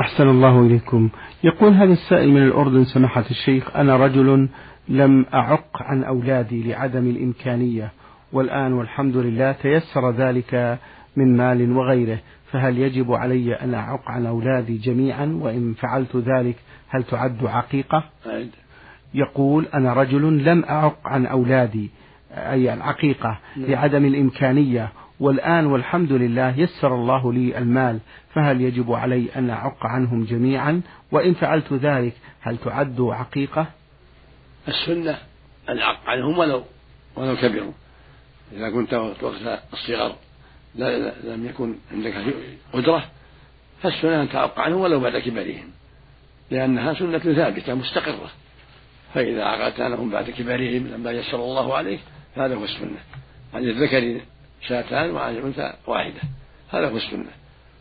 أحسن 0.00 0.28
الله 0.28 0.66
إليكم. 0.66 1.10
يقول 1.44 1.72
هذا 1.72 1.92
السائل 1.92 2.28
من 2.28 2.42
الأردن 2.42 2.84
سماحة 2.84 3.24
الشيخ 3.30 3.76
أنا 3.76 3.96
رجل 3.96 4.48
لم 4.88 5.26
أعق 5.34 5.70
عن 5.74 6.04
أولادي 6.04 6.62
لعدم 6.62 7.10
الإمكانية. 7.10 7.92
والآن 8.32 8.72
والحمد 8.72 9.16
لله 9.16 9.52
تيسر 9.52 10.10
ذلك 10.10 10.78
من 11.16 11.36
مال 11.36 11.72
وغيره 11.72 12.18
فهل 12.52 12.78
يجب 12.78 13.12
علي 13.12 13.54
أن 13.54 13.74
أعق 13.74 14.10
عن 14.10 14.26
أولادي 14.26 14.78
جميعا؟ 14.78 15.38
وإن 15.42 15.74
فعلت 15.74 16.16
ذلك 16.16 16.56
هل 16.88 17.04
تعد 17.04 17.44
عقيقة؟ 17.44 18.04
يقول 19.14 19.66
أنا 19.74 19.92
رجل 19.92 20.44
لم 20.44 20.64
أعق 20.64 20.98
عن 21.04 21.26
أولادي 21.26 21.90
أي 22.32 22.74
العقيقة 22.74 23.38
نعم. 23.56 23.70
لعدم 23.70 24.04
الإمكانية. 24.04 24.92
والآن 25.20 25.66
والحمد 25.66 26.12
لله 26.12 26.58
يسر 26.58 26.94
الله 26.94 27.32
لي 27.32 27.58
المال 27.58 27.98
فهل 28.34 28.60
يجب 28.60 28.92
علي 28.92 29.28
أن 29.36 29.50
أعق 29.50 29.86
عنهم 29.86 30.24
جميعا؟ 30.24 30.80
وإن 31.12 31.34
فعلت 31.34 31.72
ذلك 31.72 32.12
هل 32.40 32.56
تعد 32.56 33.00
عقيقة؟ 33.00 33.66
السنة 34.68 35.18
العق 35.68 36.00
عنهم 36.06 36.38
ولو 36.38 36.64
ولو 37.16 37.36
كبروا. 37.36 37.72
إذا 38.52 38.70
كنت 38.70 38.94
وقت 38.94 39.60
الصغر 39.72 40.16
لا 40.74 41.12
لم 41.24 41.46
يكن 41.46 41.74
عندك 41.92 42.14
قدرة 42.72 43.04
فالسنة 43.82 44.22
أن 44.22 44.28
تعق 44.28 44.58
عنهم 44.58 44.80
ولو 44.80 45.00
بعد 45.00 45.18
كبرهم 45.18 45.70
لأنها 46.50 46.94
سنة 46.94 47.18
ثابتة 47.18 47.74
مستقرة. 47.74 48.30
فإذا 49.14 49.44
عقدت 49.44 49.80
عنهم 49.80 50.10
بعد 50.10 50.30
كبرهم 50.30 50.86
لما 50.86 51.10
يسر 51.10 51.36
الله 51.36 51.76
عليك 51.76 52.00
فهذا 52.36 52.54
هو 52.54 52.64
السنة. 52.64 52.98
عن 53.54 53.64
الذكر 53.64 54.20
شاتان 54.68 55.10
وعن 55.10 55.36
الأنثى 55.36 55.72
واحدة 55.86 56.20
هذا 56.70 56.88
هو 56.88 56.96
السنة. 56.96 57.30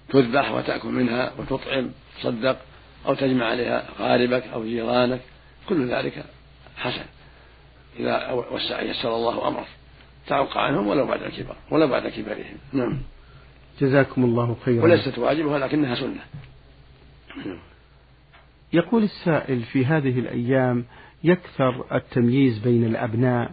تذبح 0.09 0.51
وتأكل 0.51 0.87
منها 0.87 1.31
وتطعم 1.37 1.91
تصدق 2.19 2.57
أو 3.05 3.13
تجمع 3.13 3.45
عليها 3.45 3.85
قاربك 3.99 4.43
أو 4.53 4.63
جيرانك 4.63 5.21
كل 5.69 5.89
ذلك 5.89 6.23
حسن. 6.77 7.05
إذا 7.99 8.31
وسع 8.31 8.81
يسر 8.81 9.15
الله 9.15 9.47
أمرك. 9.47 9.67
تعوق 10.29 10.57
عنهم 10.57 10.87
ولو 10.87 11.05
بعد 11.05 11.21
الكبر 11.21 11.55
ولو 11.71 11.87
بعد 11.87 12.07
كبرهم 12.07 12.57
نعم. 12.73 12.97
جزاكم 13.81 14.23
الله 14.23 14.55
خيرا. 14.65 14.83
وليست 14.83 15.17
واجبة 15.17 15.47
ولكنها 15.47 15.95
سنة. 15.95 16.21
يقول 18.73 19.03
السائل 19.03 19.61
في 19.61 19.85
هذه 19.85 20.19
الأيام 20.19 20.85
يكثر 21.23 21.85
التمييز 21.91 22.59
بين 22.59 22.85
الأبناء 22.85 23.51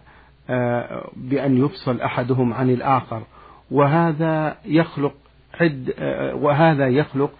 آه، 0.51 1.11
بأن 1.17 1.65
يفصل 1.65 2.01
أحدهم 2.01 2.53
عن 2.53 2.71
الآخر 2.71 3.23
وهذا 3.71 4.57
يخلق 4.65 5.15
عد 5.61 5.95
آه، 5.99 6.35
وهذا 6.35 6.89
يخلق 6.89 7.33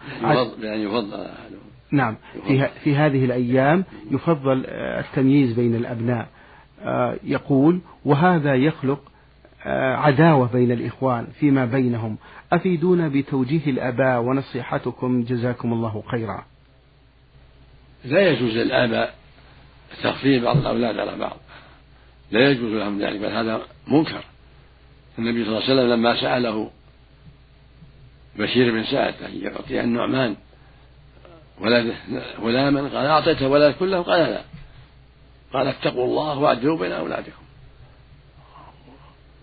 بأن 0.61 0.81
يفضل 0.81 1.29
نعم. 1.91 2.17
في, 2.47 2.69
في 2.85 2.97
هذه 2.97 3.25
الأيام 3.25 3.85
يفضل 4.11 4.65
آه، 4.67 5.01
التمييز 5.01 5.53
بين 5.53 5.75
الأبناء. 5.75 6.29
يقول 7.25 7.81
وهذا 8.05 8.55
يخلق 8.55 9.01
عداوة 9.75 10.53
بين 10.53 10.73
الإخوان 10.73 11.27
فيما 11.41 11.65
بينهم. 11.65 12.19
أفيدونا 12.53 13.09
بتوجيه 13.09 13.71
الآباء 13.71 14.21
ونصيحتكم. 14.21 15.23
جزاكم 15.23 15.73
الله 15.73 16.03
خيرا. 16.11 16.45
لا 18.05 18.21
يجوز 18.21 18.57
للآباء 18.57 19.15
تخفيف 20.03 20.45
بعض 20.45 20.57
الأولاد 20.57 20.99
على 20.99 21.17
بعض. 21.17 21.37
لا 22.31 22.51
يجوز 22.51 22.73
لهم 22.73 23.03
ذلك 23.03 23.21
بل 23.21 23.33
هذا 23.33 23.61
منكر. 23.89 24.25
النبي 25.19 25.45
صلى 25.45 25.59
الله 25.59 25.63
عليه 25.63 25.75
وسلم 25.75 25.93
لما 25.93 26.21
سأله 26.21 26.71
بشير 28.39 28.73
بن 28.73 28.85
سعد 28.85 29.15
أن 29.23 29.41
يعطي 29.43 29.81
النعمان 29.81 30.37
ولده 31.61 31.95
غلاما 32.41 32.81
قال 32.81 33.07
أعطيته 33.07 33.49
ولد 33.49 33.75
كله 33.75 34.03
قال 34.03 34.21
لا. 34.21 34.43
قال 35.53 35.67
اتقوا 35.67 36.05
الله 36.05 36.39
واعدلوا 36.39 36.79
بين 36.79 36.93
أولادكم. 36.93 37.46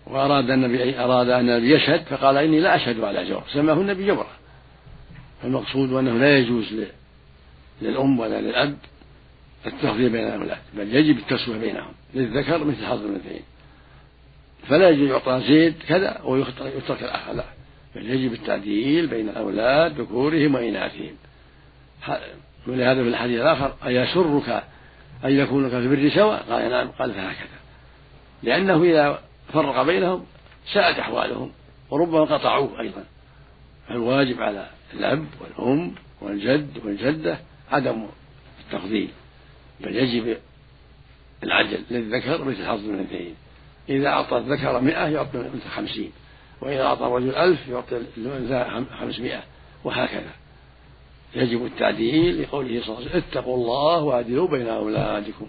وأراد 0.06 0.50
النبي 0.50 0.98
أراد 0.98 1.28
أن 1.28 1.50
النبي 1.50 1.74
يشهد 1.74 2.02
فقال 2.02 2.36
إني 2.36 2.60
لا 2.60 2.76
أشهد 2.76 3.04
على 3.04 3.28
جور 3.28 3.42
سماه 3.52 3.74
النبي 3.74 4.06
جورا 4.06 4.26
فالمقصود 5.42 5.92
أنه 5.92 6.18
لا 6.18 6.38
يجوز 6.38 6.74
للأم 7.82 8.20
ولا 8.20 8.40
للأب 8.40 8.76
التفضيل 9.66 10.10
بين 10.10 10.26
الأولاد 10.26 10.58
بل 10.74 10.96
يجب 10.96 11.18
التسوية 11.18 11.58
بينهم 11.58 11.92
للذكر 12.14 12.64
مثل 12.64 12.86
حظ 12.86 13.04
الأنثيين. 13.04 13.42
فلا 14.68 14.88
يجب 14.90 15.02
يعطى 15.02 15.42
زيد 15.48 15.74
كذا 15.88 16.20
ويترك 16.24 17.02
الآخر 17.02 17.32
لا. 17.32 17.44
بل 17.96 18.10
يجب 18.10 18.32
التعديل 18.32 19.06
بين 19.06 19.28
الأولاد 19.28 20.00
ذكورهم 20.00 20.54
وإناثهم. 20.54 21.16
ولهذا 22.66 23.02
في 23.02 23.08
الحديث 23.08 23.40
الآخر 23.40 23.74
أيسرك 23.86 24.64
أن 25.24 25.30
يكونك 25.30 25.70
في 25.70 25.76
البر 25.76 26.10
سواء؟ 26.14 26.44
قال 26.50 26.70
نعم 26.70 26.88
قال 26.88 27.12
فهكذا. 27.12 27.58
لأنه 28.42 28.82
إذا 28.82 29.20
فرق 29.52 29.82
بينهم 29.82 30.24
ساءت 30.72 30.98
أحوالهم 30.98 31.52
وربما 31.90 32.24
قطعوه 32.24 32.80
أيضا. 32.80 33.04
فالواجب 33.88 34.42
على 34.42 34.70
الأب 34.94 35.26
والأم 35.40 35.94
والجد 36.20 36.70
والجدة 36.84 37.38
عدم 37.70 38.06
التفضيل 38.60 39.08
بل 39.80 39.96
يجب 39.96 40.36
العجل 41.42 41.82
للذكر 41.90 42.44
مثل 42.44 42.66
حظ 42.66 42.88
الأنثيين. 42.88 43.34
إذا 43.88 44.08
أعطى 44.08 44.36
الذكر 44.36 44.80
مئة 44.80 45.08
يعطي 45.08 45.40
الأنثى 45.40 45.68
خمسين 45.68 46.12
وإذا 46.60 46.82
أعطى 46.82 47.06
الرجل 47.06 47.34
ألف 47.34 47.68
يعطي 47.68 48.02
الأنثى 48.16 48.86
خمسمائة 49.00 49.42
وهكذا. 49.84 50.30
يجب 51.34 51.66
التعديل 51.66 52.42
لقوله 52.42 52.80
صلى 52.80 52.88
الله 52.88 52.96
عليه 52.96 53.06
وسلم 53.06 53.22
اتقوا 53.28 53.56
الله 53.56 54.02
وأعدلوا 54.02 54.48
بين 54.48 54.68
أولادكم. 54.68 55.46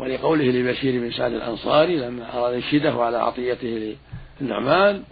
ولقوله 0.00 0.44
لبشير 0.44 1.00
بن 1.00 1.10
سعد 1.10 1.32
الأنصاري 1.32 1.96
لما 1.96 2.38
أراد 2.38 2.58
يشهده 2.58 3.04
على 3.04 3.16
عطيته 3.16 3.96
للنعمان 4.40 5.02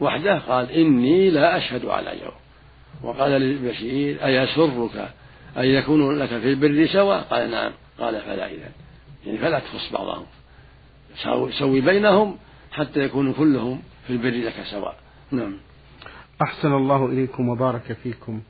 وحده 0.00 0.38
قال 0.38 0.70
إني 0.70 1.30
لا 1.30 1.56
أشهد 1.56 1.86
على 1.86 2.10
يوم. 2.22 2.34
وقال 3.02 3.30
للبشير 3.30 4.26
أيسرك 4.26 5.10
أن 5.56 5.64
يكون 5.64 6.18
لك 6.18 6.28
في 6.28 6.52
البر 6.52 6.86
سواء؟ 6.86 7.20
قال 7.20 7.50
نعم. 7.50 7.72
قال 7.98 8.20
فلا 8.20 8.46
إذا 8.46 8.70
يعني 9.26 9.38
فلا 9.38 9.58
تخص 9.58 9.92
بعضهم. 9.92 10.26
سوي 11.50 11.80
بينهم 11.80 12.36
حتى 12.72 13.00
يكونوا 13.00 13.32
كلهم 13.32 13.82
في 14.06 14.12
البر 14.12 14.46
لك 14.46 14.54
سواء. 14.70 14.96
نعم. 15.30 15.56
أحسن 16.42 16.72
الله 16.72 17.06
إليكم 17.06 17.48
وبارك 17.48 17.92
فيكم. 18.02 18.40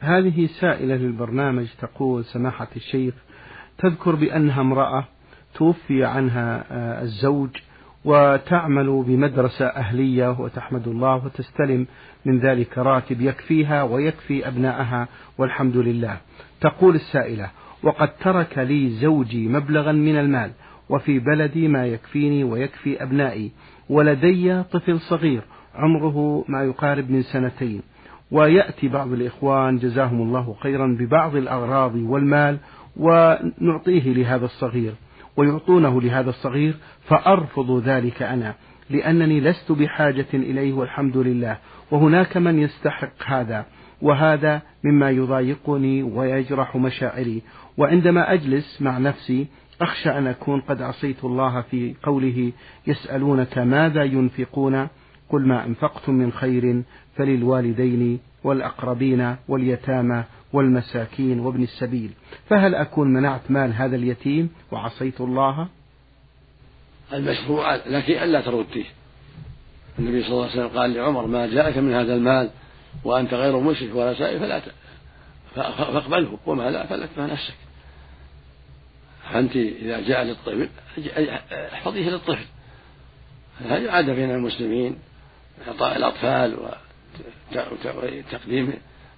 هذه 0.00 0.48
سائلة 0.60 0.94
للبرنامج 0.94 1.66
تقول 1.80 2.24
سماحة 2.24 2.68
الشيخ 2.76 3.14
تذكر 3.78 4.14
بأنها 4.14 4.60
امرأة 4.60 5.08
توفي 5.54 6.04
عنها 6.04 6.64
آه، 6.70 7.02
الزوج 7.02 7.50
وتعمل 8.04 9.04
بمدرسة 9.06 9.66
أهلية 9.66 10.40
وتحمد 10.40 10.88
الله 10.88 11.24
وتستلم 11.24 11.86
من 12.24 12.38
ذلك 12.38 12.78
راتب 12.78 13.20
يكفيها 13.20 13.82
ويكفي 13.82 14.48
أبنائها 14.48 15.08
والحمد 15.38 15.76
لله. 15.76 16.16
تقول 16.60 16.94
السائلة 16.94 17.50
وقد 17.82 18.08
ترك 18.16 18.58
لي 18.58 18.90
زوجي 18.90 19.48
مبلغا 19.48 19.92
من 19.92 20.18
المال 20.18 20.50
وفي 20.88 21.18
بلدي 21.18 21.68
ما 21.68 21.86
يكفيني 21.86 22.44
ويكفي 22.44 23.02
أبنائي 23.02 23.50
ولدي 23.88 24.62
طفل 24.62 25.00
صغير 25.00 25.42
عمره 25.74 26.44
ما 26.48 26.64
يقارب 26.64 27.10
من 27.10 27.22
سنتين 27.22 27.82
ويأتي 28.30 28.88
بعض 28.88 29.12
الإخوان 29.12 29.78
جزاهم 29.78 30.22
الله 30.22 30.56
خيرا 30.62 30.96
ببعض 31.00 31.36
الأغراض 31.36 31.94
والمال 31.94 32.58
ونعطيه 32.96 34.12
لهذا 34.12 34.44
الصغير 34.44 34.94
ويعطونه 35.38 36.00
لهذا 36.00 36.30
الصغير 36.30 36.74
فأرفض 37.04 37.82
ذلك 37.84 38.22
أنا 38.22 38.54
لأنني 38.90 39.40
لست 39.40 39.72
بحاجة 39.72 40.26
إليه 40.34 40.72
والحمد 40.72 41.16
لله 41.16 41.58
وهناك 41.90 42.36
من 42.36 42.58
يستحق 42.58 43.22
هذا 43.26 43.66
وهذا 44.02 44.62
مما 44.84 45.10
يضايقني 45.10 46.02
ويجرح 46.02 46.76
مشاعري. 46.76 47.42
وعندما 47.76 48.32
أجلس 48.32 48.82
مع 48.82 48.98
نفسي 48.98 49.46
أخشى 49.80 50.10
أن 50.10 50.26
أكون 50.26 50.60
قد 50.60 50.82
عصيت 50.82 51.24
الله 51.24 51.60
في 51.60 51.94
قوله 52.02 52.52
يسألونك 52.86 53.58
ماذا 53.58 54.04
ينفقون؟ 54.04 54.88
قل 55.28 55.46
ما 55.46 55.66
أنفقتم 55.66 56.14
من 56.14 56.32
خير 56.32 56.82
فللوالدين 57.16 58.20
والأقربين 58.44 59.36
واليتامى 59.48 60.24
والمساكين 60.52 61.40
وابن 61.40 61.62
السبيل. 61.62 62.10
فهل 62.48 62.74
أكون 62.74 63.12
منعت 63.12 63.50
مال 63.50 63.74
هذا 63.74 63.96
اليتيم 63.96 64.50
وعصيت 64.72 65.20
الله؟ 65.20 65.68
المشروع 67.12 67.74
لك 67.74 68.10
ألا 68.10 68.40
ترديه 68.40 68.84
النبي 69.98 70.22
صلى 70.22 70.32
الله 70.32 70.50
عليه 70.50 70.52
وسلم 70.52 70.78
قال 70.78 70.94
لعمر 70.94 71.26
ما 71.26 71.46
جاءك 71.46 71.78
من 71.78 71.92
هذا 71.92 72.14
المال 72.14 72.50
وأنت 73.04 73.34
غير 73.34 73.60
مشرك 73.60 73.94
ولا 73.94 74.14
سائل 74.14 74.40
فلا 74.40 74.62
فاقبله. 75.54 76.38
وما 76.46 76.70
لا 76.70 76.86
فلا 76.86 77.06
تدفع 77.06 77.26
نفسك. 77.26 77.54
فأنت 79.32 79.56
إذا 79.56 80.00
جاء 80.00 80.22
للطفل 80.22 80.68
احفظيه 81.72 82.10
للطفل. 82.10 82.44
هذه 83.60 83.90
عادة 83.90 84.14
بين 84.14 84.30
المسلمين 84.30 84.98
إعطاء 85.68 85.96
الأطفال 85.96 86.56
وتقديم 87.54 88.72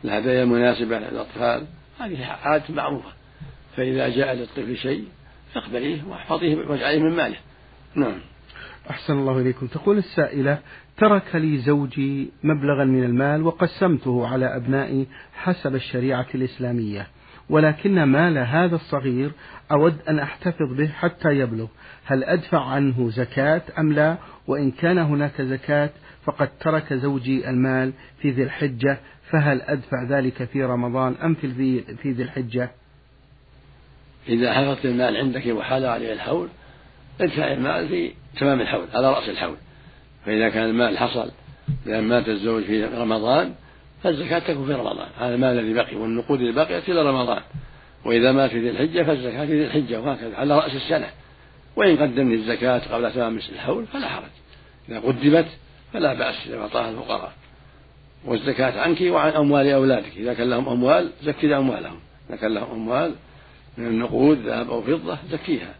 الهدايا 0.04 0.42
المناسبة 0.42 0.98
للأطفال. 0.98 1.66
هذه 2.00 2.24
عادة 2.24 2.74
معروفة. 2.74 3.12
فإذا 3.76 4.08
جاء 4.08 4.34
للطفل 4.34 4.76
شيء 4.76 5.04
فاقبليه 5.54 6.04
واحفظيه 6.04 6.56
واجعليه 6.56 7.02
من 7.02 7.16
ماله. 7.16 7.36
نعم. 7.94 8.20
أحسن 8.90 9.12
الله 9.12 9.38
إليكم. 9.38 9.66
تقول 9.66 9.98
السائلة 9.98 10.58
ترك 10.96 11.34
لي 11.34 11.58
زوجي 11.58 12.30
مبلغا 12.42 12.84
من 12.84 13.04
المال 13.04 13.42
وقسمته 13.42 14.28
على 14.28 14.56
أبنائي 14.56 15.06
حسب 15.34 15.74
الشريعة 15.74 16.26
الإسلامية 16.34 17.06
ولكن 17.50 18.02
مال 18.02 18.38
هذا 18.38 18.74
الصغير 18.74 19.30
أود 19.72 19.96
أن 20.08 20.18
أحتفظ 20.18 20.72
به 20.76 20.88
حتى 20.88 21.28
يبلغ. 21.28 21.66
هل 22.10 22.24
أدفع 22.24 22.64
عنه 22.64 23.10
زكاة 23.10 23.62
أم 23.78 23.92
لا؟ 23.92 24.16
وإن 24.46 24.70
كان 24.70 24.98
هناك 24.98 25.42
زكاة 25.42 25.90
فقد 26.24 26.48
ترك 26.60 26.94
زوجي 26.94 27.50
المال 27.50 27.92
في 28.22 28.30
ذي 28.30 28.42
الحجة 28.42 28.98
فهل 29.30 29.60
أدفع 29.60 30.02
ذلك 30.02 30.44
في 30.44 30.64
رمضان 30.64 31.14
أم 31.22 31.34
في 31.34 31.82
في 32.02 32.10
ذي 32.10 32.22
الحجة؟ 32.22 32.70
إذا 34.28 34.52
حفظت 34.52 34.84
المال 34.84 35.16
عندك 35.16 35.46
وحال 35.46 35.84
عليه 35.84 36.12
الحول 36.12 36.48
ادفع 37.20 37.52
المال 37.52 37.88
في 37.88 38.12
تمام 38.40 38.60
الحول 38.60 38.86
على 38.94 39.10
رأس 39.10 39.28
الحول. 39.28 39.56
فإذا 40.26 40.48
كان 40.48 40.64
المال 40.64 40.98
حصل 40.98 41.30
لأن 41.86 42.04
مات 42.04 42.28
الزوج 42.28 42.62
في 42.62 42.84
رمضان 42.84 43.54
فالزكاة 44.02 44.38
تكون 44.38 44.66
في 44.66 44.72
رمضان. 44.72 45.08
هذا 45.18 45.34
المال 45.34 45.58
الذي 45.58 45.74
بقي 45.74 45.96
والنقود 45.96 46.40
اللي 46.40 46.78
إلى 46.88 47.02
رمضان. 47.02 47.42
وإذا 48.04 48.32
مات 48.32 48.50
في 48.50 48.60
ذي 48.60 48.70
الحجة 48.70 49.02
فالزكاة 49.02 49.46
في 49.46 49.52
ذي 49.52 49.66
الحجة 49.66 50.00
وهكذا 50.00 50.36
على 50.36 50.58
رأس 50.58 50.74
السنة. 50.74 51.06
وإن 51.76 51.96
قدمت 51.96 52.32
الزكاة 52.32 52.78
قبل 52.78 53.12
تمام 53.12 53.36
الحول 53.36 53.86
فلا 53.86 54.08
حرج. 54.08 54.30
إذا 54.88 55.00
قدمت 55.00 55.46
فلا 55.92 56.14
بأس 56.14 56.46
إذا 56.46 56.58
أعطاها 56.58 56.90
الفقراء. 56.90 57.32
والزكاة 58.24 58.80
عنك 58.80 59.00
وعن 59.00 59.32
أموال 59.32 59.68
أولادك. 59.68 60.16
إذا 60.16 60.34
كان 60.34 60.50
لهم 60.50 60.68
أموال 60.68 61.10
زكي 61.22 61.56
أموالهم. 61.56 62.00
إذا 62.30 62.36
كان 62.36 62.54
لهم 62.54 62.70
أموال 62.70 63.14
من 63.78 63.86
النقود 63.86 64.38
ذهب 64.38 64.70
أو 64.70 64.82
فضة 64.82 65.18
زكيها. 65.30 65.74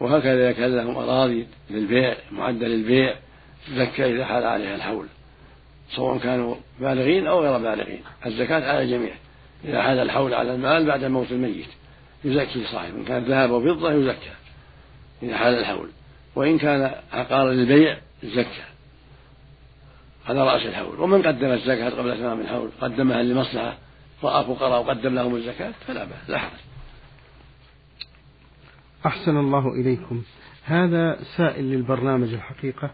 وهكذا 0.00 0.32
إذا 0.32 0.52
كان 0.52 0.76
لهم 0.76 0.96
أراضي 0.96 1.46
للبيع 1.70 2.16
معدة 2.32 2.68
للبيع 2.68 3.14
زكى 3.74 4.14
إذا 4.14 4.24
حال 4.24 4.44
عليها 4.44 4.74
الحول. 4.74 5.06
سواء 5.96 6.18
كانوا 6.18 6.54
بالغين 6.80 7.26
أو 7.26 7.40
غير 7.40 7.58
بالغين. 7.58 8.00
الزكاة 8.26 8.72
على 8.72 8.82
الجميع. 8.82 9.14
إذا 9.64 9.82
حال 9.82 9.98
الحول 9.98 10.34
على 10.34 10.54
المال 10.54 10.86
بعد 10.86 11.04
موت 11.04 11.32
الميت. 11.32 11.66
يزكي 12.24 12.64
صاحب. 12.64 12.94
إن 12.94 13.04
كان 13.04 13.24
ذهب 13.24 13.50
وفضة 13.50 13.92
يزكى. 13.92 14.30
إذا 15.22 15.36
حال 15.36 15.54
الحول 15.54 15.88
وإن 16.34 16.58
كان 16.58 16.94
عقارا 17.12 17.52
للبيع 17.52 17.98
زكى 18.24 18.62
على 20.28 20.42
رأس 20.42 20.66
الحول 20.66 21.00
ومن 21.00 21.22
قدم 21.22 21.52
الزكاة 21.52 21.90
قبل 21.90 22.18
تمام 22.18 22.40
الحول 22.40 22.70
قدمها 22.80 23.22
لمصلحة 23.22 23.78
رأى 24.24 24.44
فقراء 24.44 24.82
وقدم 24.82 25.14
لهم 25.14 25.36
الزكاة 25.36 25.72
فلا 25.86 26.04
بأس 26.04 26.30
لا 26.30 26.38
حرج. 26.38 26.58
أحسن 29.06 29.36
الله 29.36 29.68
إليكم. 29.68 30.22
هذا 30.64 31.18
سائل 31.36 31.64
للبرنامج 31.64 32.34
الحقيقة 32.34 32.90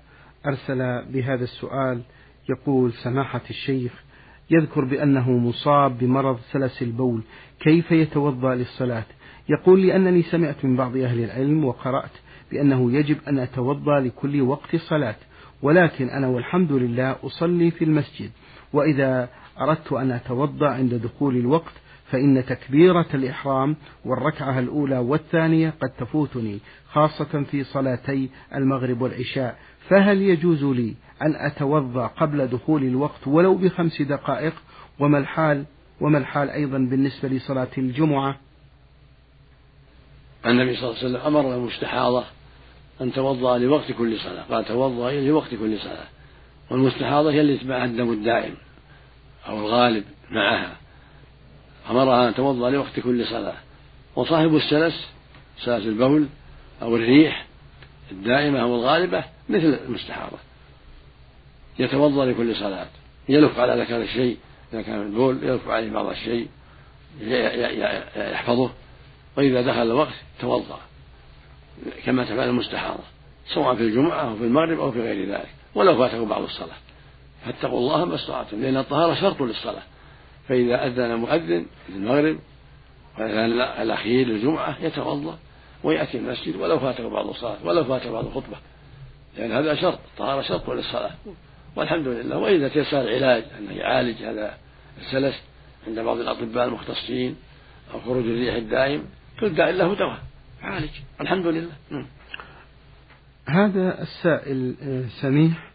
أرسل 0.47 1.05
بهذا 1.05 1.45
السؤال 1.45 2.03
يقول 2.49 2.93
سماحة 2.93 3.43
الشيخ 3.51 3.93
يذكر 4.51 4.85
بأنه 4.85 5.31
مصاب 5.31 5.99
بمرض 5.99 6.41
سلس 6.53 6.83
البول 6.83 7.23
كيف 7.61 7.91
يتوضأ 7.93 8.55
للصلاة؟ 8.55 9.05
يقول 9.49 9.87
لأنني 9.87 10.23
سمعت 10.23 10.65
من 10.65 10.77
بعض 10.77 10.97
أهل 10.97 11.25
العلم 11.25 11.65
وقرأت 11.65 12.11
بأنه 12.51 12.93
يجب 12.93 13.17
أن 13.29 13.39
أتوضأ 13.39 14.01
لكل 14.01 14.43
وقت 14.43 14.77
صلاة 14.77 15.17
ولكن 15.63 16.09
أنا 16.09 16.29
والحمد 16.29 16.73
لله 16.73 17.17
أصلي 17.25 17.71
في 17.71 17.85
المسجد 17.85 18.31
وإذا 18.73 19.29
أردت 19.61 19.93
أن 19.93 20.11
أتوضأ 20.11 20.69
عند 20.69 20.95
دخول 20.95 21.37
الوقت 21.37 21.73
فإن 22.11 22.45
تكبيرة 22.47 23.07
الإحرام 23.15 23.77
والركعة 24.05 24.59
الأولى 24.59 24.99
والثانية 24.99 25.75
قد 25.83 25.89
تفوتني 25.99 26.59
خاصة 26.93 27.43
في 27.51 27.65
صلاتي 27.65 28.31
المغرب 28.55 29.01
والعشاء. 29.01 29.59
فهل 29.89 30.23
يجوز 30.23 30.65
لي 30.65 30.95
أن 31.23 31.35
أتوضأ 31.35 32.07
قبل 32.07 32.47
دخول 32.47 32.83
الوقت 32.85 33.27
ولو 33.27 33.55
بخمس 33.55 34.03
دقائق؟ 34.03 34.55
وما 34.99 35.19
الحال؟ 35.19 35.65
وما 36.01 36.19
الحال 36.19 36.51
أيضا 36.51 36.79
بالنسبة 36.79 37.29
لصلاة 37.29 37.69
الجمعة؟ 37.79 38.37
النبي 40.47 40.77
صلى 40.77 40.85
الله 40.89 40.99
عليه 40.99 41.09
وسلم 41.09 41.27
أمر 41.27 41.55
المستحاضة 41.55 42.25
أن 43.01 43.13
توضأ 43.13 43.59
لوقت 43.59 43.93
كل 43.93 44.19
صلاة 44.19 44.43
قال 44.43 44.65
توضأ 44.65 45.13
لوقت 45.13 45.55
كل 45.55 45.79
صلاة. 45.79 46.07
والمستحاضة 46.71 47.31
هي 47.31 47.41
التي 47.41 47.65
معها 47.65 47.85
الدم 47.85 48.13
الدائم 48.13 48.55
أو 49.49 49.59
الغالب 49.59 50.05
معها. 50.31 50.77
أمرها 51.91 52.29
أن 52.29 52.35
توضأ 52.35 52.71
لوقت 52.71 53.01
كل 53.01 53.27
صلاة. 53.27 53.57
وصاحب 54.17 54.57
السلس 54.57 55.09
سلس 55.59 55.87
البول 55.87 56.27
أو 56.83 56.97
الريح 56.97 57.47
الدائمة 58.11 58.61
أو 58.61 58.75
الغالبة 58.75 59.25
مثل 59.49 59.79
المستحاضة. 59.87 60.39
يتوضأ 61.79 62.25
لكل 62.25 62.57
صلاة. 62.57 62.87
يلف 63.29 63.59
على 63.59 63.83
ذكر 63.83 64.03
الشيء 64.03 64.37
إذا 64.73 64.83
كان 64.83 65.03
البول 65.03 65.45
يلف 65.45 65.69
عليه 65.69 65.91
بعض 65.91 66.07
الشيء 66.07 66.49
يحفظه. 68.17 68.71
وإذا 69.39 69.63
دخل 69.63 69.83
الوقت 69.83 70.15
توضأ 70.41 70.79
كما 72.05 72.25
تفعل 72.25 72.49
المستحاضة 72.49 73.03
سواء 73.55 73.75
في 73.75 73.83
الجمعة 73.83 74.31
أو 74.31 74.37
في 74.37 74.45
المغرب 74.45 74.81
أو 74.81 74.93
في 74.93 75.01
غير 75.01 75.29
ذلك 75.29 75.49
ولو 75.75 75.99
فاته 75.99 76.27
بعض 76.27 76.43
الصلاة. 76.43 76.77
فاتقوا 77.45 77.79
الله 77.79 78.05
ما 78.05 78.15
استطعتم 78.15 78.63
لأن 78.63 78.77
الطهارة 78.77 79.15
شرط 79.15 79.43
للصلاة. 79.43 79.83
فإذا 80.49 80.87
أذن 80.87 81.15
مؤذن 81.15 81.67
في 81.87 81.93
المغرب 81.93 82.39
والأذان 83.19 83.61
الأخير 83.83 84.27
للجمعة 84.27 84.77
يتوضأ 84.81 85.39
ويأتي 85.85 86.19
المسجد 86.19 86.57
ولو 86.57 86.79
فاته 86.79 87.11
بعض 87.11 87.29
الصلاة 87.29 87.57
ولو 87.65 87.85
فاته 87.85 88.11
بعض 88.11 88.27
الخطبة. 88.27 88.57
لأن 89.37 89.53
هذا 89.53 89.75
شرط 89.75 89.99
الطهارة 90.13 90.43
شرط 90.43 90.71
للصلاة. 90.71 91.13
والحمد 91.77 92.09
لله. 92.09 92.39
وإذا 92.39 92.69
تيسر 92.69 93.01
العلاج 93.01 93.45
أنه 93.59 93.73
يعالج 93.73 94.23
هذا 94.23 94.55
السلس 95.01 95.35
عند 95.87 95.99
بعض 95.99 96.19
الأطباء 96.19 96.65
المختصين 96.65 97.37
أو 97.95 98.01
خروج 98.01 98.25
الريح 98.25 98.55
الدائم 98.55 99.05
داء 99.45 99.71
له 99.71 99.95
دواء. 99.95 100.19
عالج. 100.63 100.91
الحمد 101.21 101.47
لله. 101.47 101.73
نعم. 101.91 102.07
هذا 103.47 104.03
السائل 104.03 104.75
آه، 104.83 105.05
سميح 105.09 105.71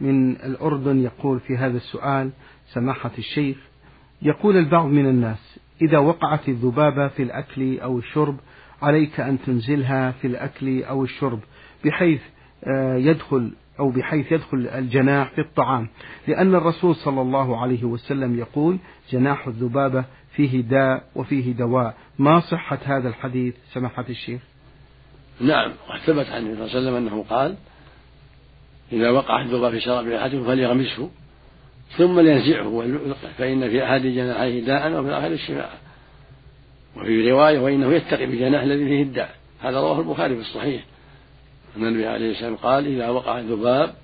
من 0.00 0.32
الأردن 0.32 1.02
يقول 1.02 1.40
في 1.40 1.56
هذا 1.56 1.76
السؤال 1.76 2.30
سماحة 2.66 3.10
الشيخ 3.18 3.56
يقول 4.22 4.56
البعض 4.56 4.86
من 4.86 5.06
الناس 5.06 5.58
إذا 5.82 5.98
وقعت 5.98 6.48
الذبابة 6.48 7.08
في 7.08 7.22
الأكل 7.22 7.80
أو 7.80 7.98
الشرب 7.98 8.36
عليك 8.82 9.20
أن 9.20 9.38
تنزلها 9.46 10.10
في 10.10 10.26
الأكل 10.26 10.82
أو 10.82 11.04
الشرب 11.04 11.40
بحيث 11.84 12.20
آه، 12.64 12.96
يدخل 12.96 13.52
أو 13.80 13.90
بحيث 13.90 14.32
يدخل 14.32 14.68
الجناح 14.74 15.30
في 15.30 15.40
الطعام. 15.40 15.88
لأن 16.28 16.54
الرسول 16.54 16.96
صلى 16.96 17.20
الله 17.20 17.60
عليه 17.60 17.84
وسلم 17.84 18.38
يقول 18.38 18.78
جناح 19.10 19.46
الذبابة 19.46 20.04
فيه 20.36 20.60
داء 20.60 21.04
وفيه 21.14 21.52
دواء. 21.52 21.94
ما 22.18 22.40
صحة 22.40 22.78
هذا 22.84 23.08
الحديث 23.08 23.54
سماحة 23.72 24.04
الشيخ؟ 24.08 24.40
نعم 25.40 25.72
ثبت 26.06 26.26
عن 26.26 26.42
النبي 26.42 26.56
صلى 26.56 26.64
الله 26.66 26.76
عليه 26.76 26.80
وسلم 26.80 26.96
أنه 26.96 27.24
قال 27.30 27.54
إذا 28.92 29.10
وقع 29.10 29.42
الذباب 29.42 29.72
في 29.72 29.80
شراب 29.80 30.08
أحدكم 30.08 30.44
فليغمسه 30.44 31.10
ثم 31.96 32.20
لينزعه 32.20 33.02
فإن 33.38 33.70
في 33.70 33.84
أحد 33.84 34.00
جناحيه 34.00 34.64
داء 34.64 34.92
وفي 34.92 35.08
الآخر 35.08 35.26
الشفاء. 35.26 35.78
وفي 36.96 37.30
رواية 37.30 37.58
وإنه 37.58 37.92
يتقي 37.92 38.26
بجناح 38.26 38.62
الذي 38.62 38.84
فيه 38.84 39.02
الداء. 39.02 39.34
هذا 39.60 39.80
رواه 39.80 40.00
البخاري 40.00 40.34
في 40.34 40.40
الصحيح. 40.40 40.84
أن 41.76 41.86
النبي 41.86 42.06
عليه 42.06 42.30
السلام 42.30 42.56
قال 42.56 42.86
إذا 42.86 43.08
وقع 43.08 43.38
الذباب 43.38 43.94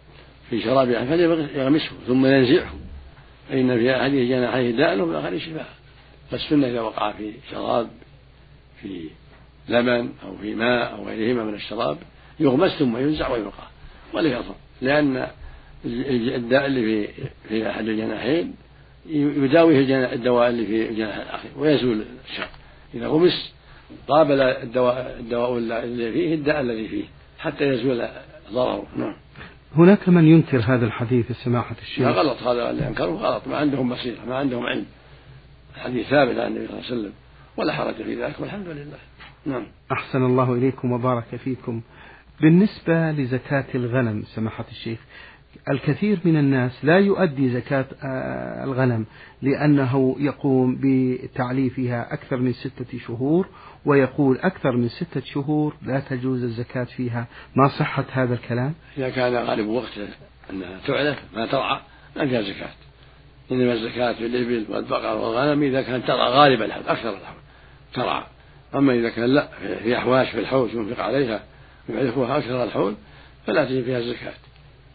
في 0.51 0.62
شراب 0.62 0.90
أحد 0.90 1.07
فليغمسه 1.07 1.90
ثم 2.07 2.27
ينزعه 2.27 2.73
فإن 3.49 3.79
في 3.79 3.97
أحده 3.97 4.25
جناحيه 4.25 4.71
داء 4.71 5.01
وفي 5.01 5.11
الآخر 5.11 5.38
شفاء 5.38 5.68
فالسنة 6.33 6.66
إذا 6.66 6.81
وقع 6.81 7.12
في 7.12 7.33
شراب 7.51 7.88
في 8.83 9.09
لبن 9.68 10.09
أو 10.25 10.37
في 10.37 10.55
ماء 10.55 10.95
أو 10.95 11.07
غيرهما 11.07 11.45
من 11.45 11.55
الشراب 11.55 11.99
يغمس 12.40 12.71
ثم 12.71 12.97
ينزع 12.97 13.31
ويلقى 13.31 13.66
ولا 14.12 14.29
يضر 14.29 14.55
لأن 14.81 15.27
الداء 15.85 16.66
اللي 16.66 16.83
في 16.83 17.12
في 17.49 17.71
أحد 17.71 17.88
الجناحين 17.88 18.55
يداويه 19.07 20.12
الدواء 20.12 20.49
اللي 20.49 20.66
في 20.66 20.88
الجناح 20.88 21.16
الآخر 21.16 21.49
ويزول 21.57 22.05
الشر. 22.31 22.49
إذا 22.95 23.07
غمس 23.07 23.55
قابل 24.09 24.40
الدواء 24.40 25.16
الدواء 25.21 25.59
اللي 25.59 26.12
فيه 26.12 26.35
الداء 26.35 26.61
الذي 26.61 26.88
فيه 26.88 27.05
حتى 27.38 27.64
يزول 27.64 28.09
ضرره. 28.53 28.87
نعم. 28.97 29.16
هناك 29.77 30.09
من 30.09 30.29
ينكر 30.29 30.59
هذا 30.59 30.87
الحديث 30.87 31.33
سماحة 31.33 31.77
الشيخ؟ 31.83 32.07
لا 32.07 32.11
غلط. 32.11 32.42
هذا 32.42 32.71
اللي 32.71 32.87
ينكره 32.87 33.11
غلط. 33.11 33.42
ما 33.47 33.57
عندهم 33.57 33.88
بصيرة 33.88 34.25
ما 34.29 34.37
عندهم 34.37 34.66
علم. 34.66 34.87
الحديث 35.77 36.07
ثابت 36.07 36.39
عن 36.39 36.47
النبي 36.47 36.67
صلى 36.67 36.79
الله 36.79 36.87
عليه 36.87 37.01
وسلم. 37.01 37.13
ولا 37.57 37.73
حرج 37.73 37.95
في 37.95 38.23
ذلك 38.23 38.41
والحمد 38.41 38.67
لله. 38.67 38.99
نعم. 39.47 39.67
أحسن 39.93 40.25
الله 40.25 40.53
إليكم 40.53 40.93
وبارك 40.93 41.37
فيكم. 41.37 41.81
بالنسبة 42.41 43.11
لزكاة 43.11 43.65
الغنم 43.75 44.23
سماحة 44.23 44.65
الشيخ 44.71 44.99
الكثير 45.71 46.19
من 46.25 46.37
الناس 46.37 46.85
لا 46.85 46.99
يؤدي 46.99 47.51
زكاة 47.51 47.87
آه، 48.03 48.65
الغنم 48.65 49.07
لأنه 49.43 50.17
يقوم 50.19 50.79
بتعليفها 50.83 52.15
أكثر 52.15 52.37
من 52.37 52.53
ستة 52.53 52.99
شهور 52.99 53.49
ويقول 53.85 54.39
أكثر 54.39 54.77
من 54.77 54.89
ستة 54.89 55.21
شهور 55.21 55.75
لا 55.83 56.01
تجوز 56.01 56.43
الزكاة 56.43 56.85
فيها. 56.85 57.27
ما 57.57 57.69
صحة 57.69 58.05
هذا 58.13 58.35
الكلام؟ 58.35 58.75
إذا 58.97 59.11
كان 59.11 59.35
غالب 59.35 59.69
وقته 59.69 60.09
أنها 60.51 60.81
تعلف 60.87 61.19
ما 61.35 61.47
ترعى 61.47 61.81
ما 62.17 62.27
فيها 62.27 62.43
زكاة. 62.43 62.71
إنما 63.50 63.72
الزكاة 63.72 64.12
في 64.12 64.26
الإبل 64.26 64.64
والبقر 64.68 65.16
والغنم 65.16 65.62
إذا 65.62 65.83
كانت 65.83 66.07
ترعى 66.07 66.31
غالب 66.31 66.62
الحول 66.62 66.83
أكثر 66.88 67.11
الحول 67.11 67.40
ترعى. 67.94 68.22
أما 68.74 68.94
إذا 68.94 69.09
كان 69.09 69.24
لا 69.24 69.48
في 69.83 69.98
أحواش 69.98 70.31
في 70.31 70.40
الحوش 70.40 70.72
ينفق 70.74 71.02
عليها 71.02 71.44
يعرفها 71.88 72.38
أكثر 72.38 72.64
الحول 72.64 72.94
فلا 73.46 73.64
تجب 73.64 73.85
فيها 73.85 73.98
الزكاة. 73.98 74.33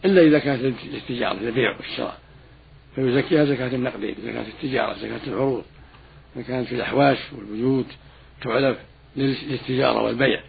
إلا 0.05 0.21
إذا 0.21 0.39
كانت 0.39 0.75
للتجارة 0.86 1.38
البيع 1.38 1.75
والشراء. 1.77 2.17
فيزكيها 2.95 3.45
زكاة 3.45 3.75
النقدين 3.75 4.15
زكاة 4.23 4.45
التجارة 4.47 4.93
زكاة 4.93 5.19
العروض. 5.27 5.63
إذا 6.36 6.43
كانت 6.43 6.67
في 6.67 6.75
الأحواش 6.75 7.17
والبيوت 7.38 7.86
تعلف 8.41 8.77
للتجارة 9.15 10.01
والبيع 10.01 10.41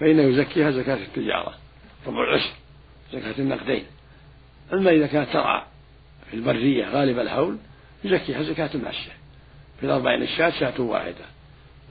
فإنه 0.00 0.22
يزكيها 0.22 0.70
زكاة 0.70 0.94
التجارة 0.94 1.54
ربع 2.06 2.28
العشر 2.28 2.52
زكاة 3.12 3.34
النقدين. 3.38 3.84
أما 4.72 4.90
إذا 4.90 5.06
كانت 5.06 5.32
ترعى 5.32 5.62
في 6.30 6.34
البرية 6.34 6.84
غالب 6.88 7.18
الحول 7.18 7.56
يزكيها 8.04 8.42
زكاة 8.42 8.70
الماشية 8.74 9.12
في 9.80 9.86
الأربعين 9.86 10.22
الشاة 10.22 10.50
شاة 10.50 10.80
واحدة 10.80 11.24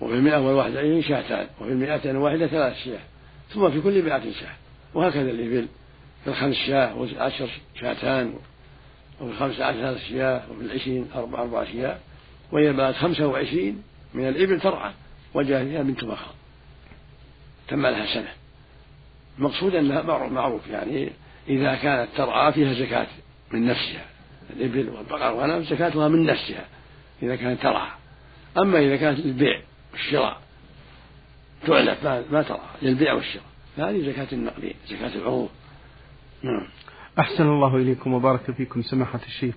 وفي 0.01 0.13
المئة 0.13 0.37
والواحد 0.37 0.71
والعشرين 0.71 1.03
شاتان 1.03 1.47
وفي 1.61 1.71
المئتين 1.71 2.11
الواحدة 2.11 2.47
ثلاث 2.47 2.77
شياه 2.83 2.99
ثم 3.49 3.71
في 3.71 3.81
كل 3.81 4.03
مئة 4.03 4.19
شاة 4.19 4.55
وهكذا 4.93 5.31
الإبل 5.31 5.67
في 6.23 6.29
الخمس 6.29 6.55
شاة 6.55 6.97
والعشر 6.97 7.49
شاتان 7.79 8.33
وفي 9.21 9.31
الخمس 9.31 9.59
عشر 9.59 9.79
ثلاث 9.79 10.03
شياه 10.07 10.41
وفي 10.51 10.61
العشرين 10.61 11.07
أربع 11.15 11.41
أربع 11.41 11.65
شياه 11.65 11.97
وإذا 12.51 12.71
بلغت 12.71 12.95
خمسة 12.95 13.27
وعشرين 13.27 13.83
من 14.13 14.27
الإبل 14.27 14.59
ترعى 14.59 14.91
وجاء 15.33 15.65
فيها 15.65 15.83
بنت 15.83 16.03
مخاض 16.03 16.35
تم 17.67 17.87
لها 17.87 18.13
سنة. 18.13 18.31
المقصود 19.37 19.75
أنها 19.75 20.27
معروف 20.27 20.67
يعني 20.67 21.11
إذا 21.49 21.75
كانت 21.75 22.09
ترعى 22.17 22.53
فيها 22.53 22.73
زكاة 22.73 23.07
من 23.51 23.65
نفسها. 23.65 24.05
الإبل 24.49 24.89
والبقر 24.89 25.33
والغنم 25.33 25.63
زكاتها 25.63 26.07
من 26.07 26.25
نفسها 26.25 26.65
إذا 27.23 27.35
كانت 27.35 27.61
ترعى. 27.61 27.91
أما 28.57 28.79
إذا 28.79 28.95
كانت 28.95 29.19
للبيع 29.19 29.61
والشراء 29.93 30.41
تعلف 31.67 32.05
ما 32.31 32.41
ترعى 32.41 32.67
للبيع 32.81 33.13
والشراء. 33.13 33.45
فهذه 33.77 34.11
زكاة 34.11 34.27
النقدين 34.33 34.73
زكاة 34.87 35.15
العروض 35.15 35.49
نعم. 36.43 36.67
أحسن 37.19 37.47
الله 37.47 37.75
إليكم 37.75 38.13
وبارك 38.13 38.51
فيكم 38.51 38.81
سماحة 38.81 39.19
الشيخ. 39.27 39.55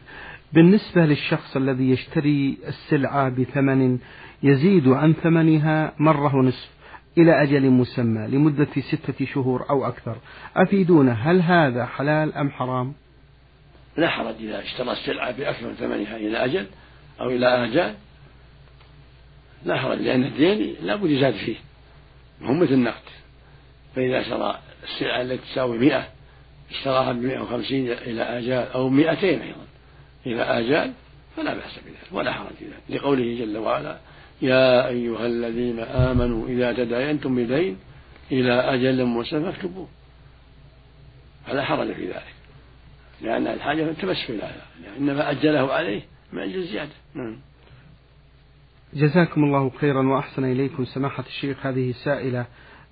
بالنسبة 0.53 1.07
للشخص 1.07 1.57
الذي 1.57 1.90
يشتري 1.90 2.59
السلعة 2.68 3.29
بثمن 3.29 3.98
يزيد 4.42 4.88
عن 4.88 5.12
ثمنها 5.12 5.92
مرة 5.98 6.37
ونصف 6.37 6.70
إلى 7.18 7.42
أجل 7.42 7.70
مسمى 7.70 8.27
لمدة 8.27 8.68
ستة 8.81 9.24
شهور 9.24 9.70
أو 9.70 9.87
أكثر 9.87 10.16
أفيدونا 10.57 11.12
هل 11.12 11.40
هذا 11.40 11.87
حلال 11.87 12.35
أم 12.35 12.51
حرام؟ 12.51 12.92
لا 13.96 14.09
حرج 14.09 14.35
إذا 14.40 14.62
اشترى 14.62 14.92
السلعة 14.92 15.31
بأكثر 15.31 15.66
من 15.66 15.74
ثمنها 15.74 16.16
إلى 16.16 16.44
أجل 16.44 16.66
أو 17.20 17.31
إلى 17.31 17.46
آجال. 17.46 17.94
لا 19.64 19.77
حرج 19.77 19.98
لأن 19.98 20.24
الدين 20.24 20.77
لابد 20.83 21.11
يزاد 21.11 21.35
فيه 21.35 21.57
هم 22.42 22.61
مثل 22.61 22.72
النقد. 22.72 23.03
فإذا 23.96 24.22
شرى 24.22 24.59
السلعة 24.85 25.22
التي 25.22 25.53
تساوي 25.53 25.79
مئة 25.79 26.09
اشتراها 26.70 27.12
بمئة 27.12 27.40
وخمسين 27.40 27.92
إلى 27.92 28.22
آجال 28.22 28.72
أو 28.72 28.88
مئتين 28.88 29.40
أيضا 29.40 29.66
إلى 30.27 30.42
آجال 30.42 30.92
فلا 31.37 31.55
بأس 31.55 31.79
بذلك 31.87 32.12
ولا 32.12 32.33
حرج 32.33 32.53
ذلك 32.62 33.01
لقوله 33.01 33.38
جل 33.38 33.59
وعلا 33.59 33.98
يا 34.42 34.88
أيها 34.88 35.27
الذين 35.27 35.81
آمنوا 35.81 36.48
إذا 36.48 36.72
تداينتم 36.72 37.37
بدين 37.37 37.79
إلى 38.33 38.53
أجل 38.53 39.05
مسمى 39.05 39.53
فاكتبوه. 39.53 39.88
فلا 41.46 41.64
حرج 41.64 41.92
في 41.92 42.07
ذلك. 42.07 42.38
لأن 43.22 43.46
الحاجة 43.46 43.92
تمس 43.92 44.31
إلى 44.31 44.42
هذا 44.42 44.62
إنما 44.98 45.31
أجله 45.31 45.72
عليه 45.72 46.02
من 46.33 46.42
أجل 46.42 46.57
الزيادة. 46.57 46.90
نعم. 47.14 47.37
جزاكم 48.94 49.44
الله 49.44 49.70
خيرا 49.81 50.09
وأحسن 50.09 50.44
إليكم. 50.44 50.85
سماحة 50.85 51.24
الشيخ 51.26 51.66
هذه 51.66 51.92
سائلة 51.92 52.46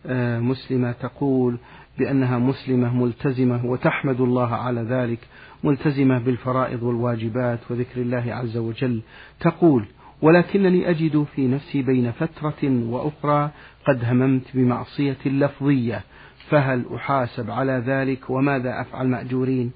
آه، 0.07 0.39
مسلمة 0.39 0.93
تقول 0.93 1.59
بأنها 1.99 2.39
مسلمة 2.39 2.95
ملتزمة 2.95 3.67
وتحمد 3.67 4.21
الله 4.21 4.55
على 4.55 4.81
ذلك 4.81 5.19
ملتزمة 5.65 6.19
بالفرائض 6.19 6.83
والواجبات 6.83 7.59
وذكر 7.71 8.01
الله 8.01 8.35
عز 8.35 8.57
وجل. 8.57 9.03
تقول 9.41 9.85
ولكنني 10.23 10.91
أجد 10.91 11.27
في 11.35 11.49
نفسي 11.49 11.83
بين 11.83 12.13
فترة 12.13 12.63
وأخرى 12.63 13.51
قد 13.87 14.05
هممت 14.05 14.45
بمعصية 14.55 15.17
لفظية 15.27 16.03
فهل 16.49 16.85
أحاسب 16.95 17.51
على 17.51 17.83
ذلك 17.87 18.31
وماذا 18.31 18.81
أفعل 18.81 19.09
مأجورين؟ 19.09 19.73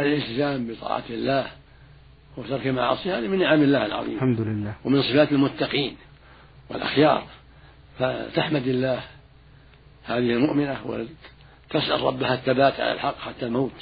الالتزام 0.00 0.66
بطاعة 0.66 1.04
الله 1.10 1.46
وترك 2.36 2.66
المعاصي 2.66 3.10
هذه 3.12 3.28
من 3.28 3.38
نعم 3.38 3.62
الله 3.62 3.86
العظيم. 3.86 4.14
الحمد 4.14 4.40
لله. 4.40 4.74
ومن 4.84 5.02
صفات 5.02 5.32
المتقين 5.32 5.96
والأخيار. 6.70 7.24
فتحمد 7.98 8.66
الله 8.66 9.00
هذه 10.04 10.18
المؤمنة 10.18 10.80
وتسأل 10.86 12.00
ربها 12.00 12.34
الثبات 12.34 12.80
على 12.80 12.92
الحق 12.92 13.18
حتى 13.18 13.46
الموت. 13.46 13.72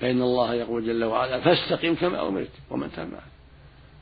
فإن 0.00 0.22
الله 0.22 0.54
يقول 0.54 0.86
جل 0.86 1.04
وعلا 1.04 1.40
فاستقم 1.40 1.94
كما 1.94 2.28
أمرت 2.28 2.50
ومن 2.70 2.92
تاب 2.92 3.08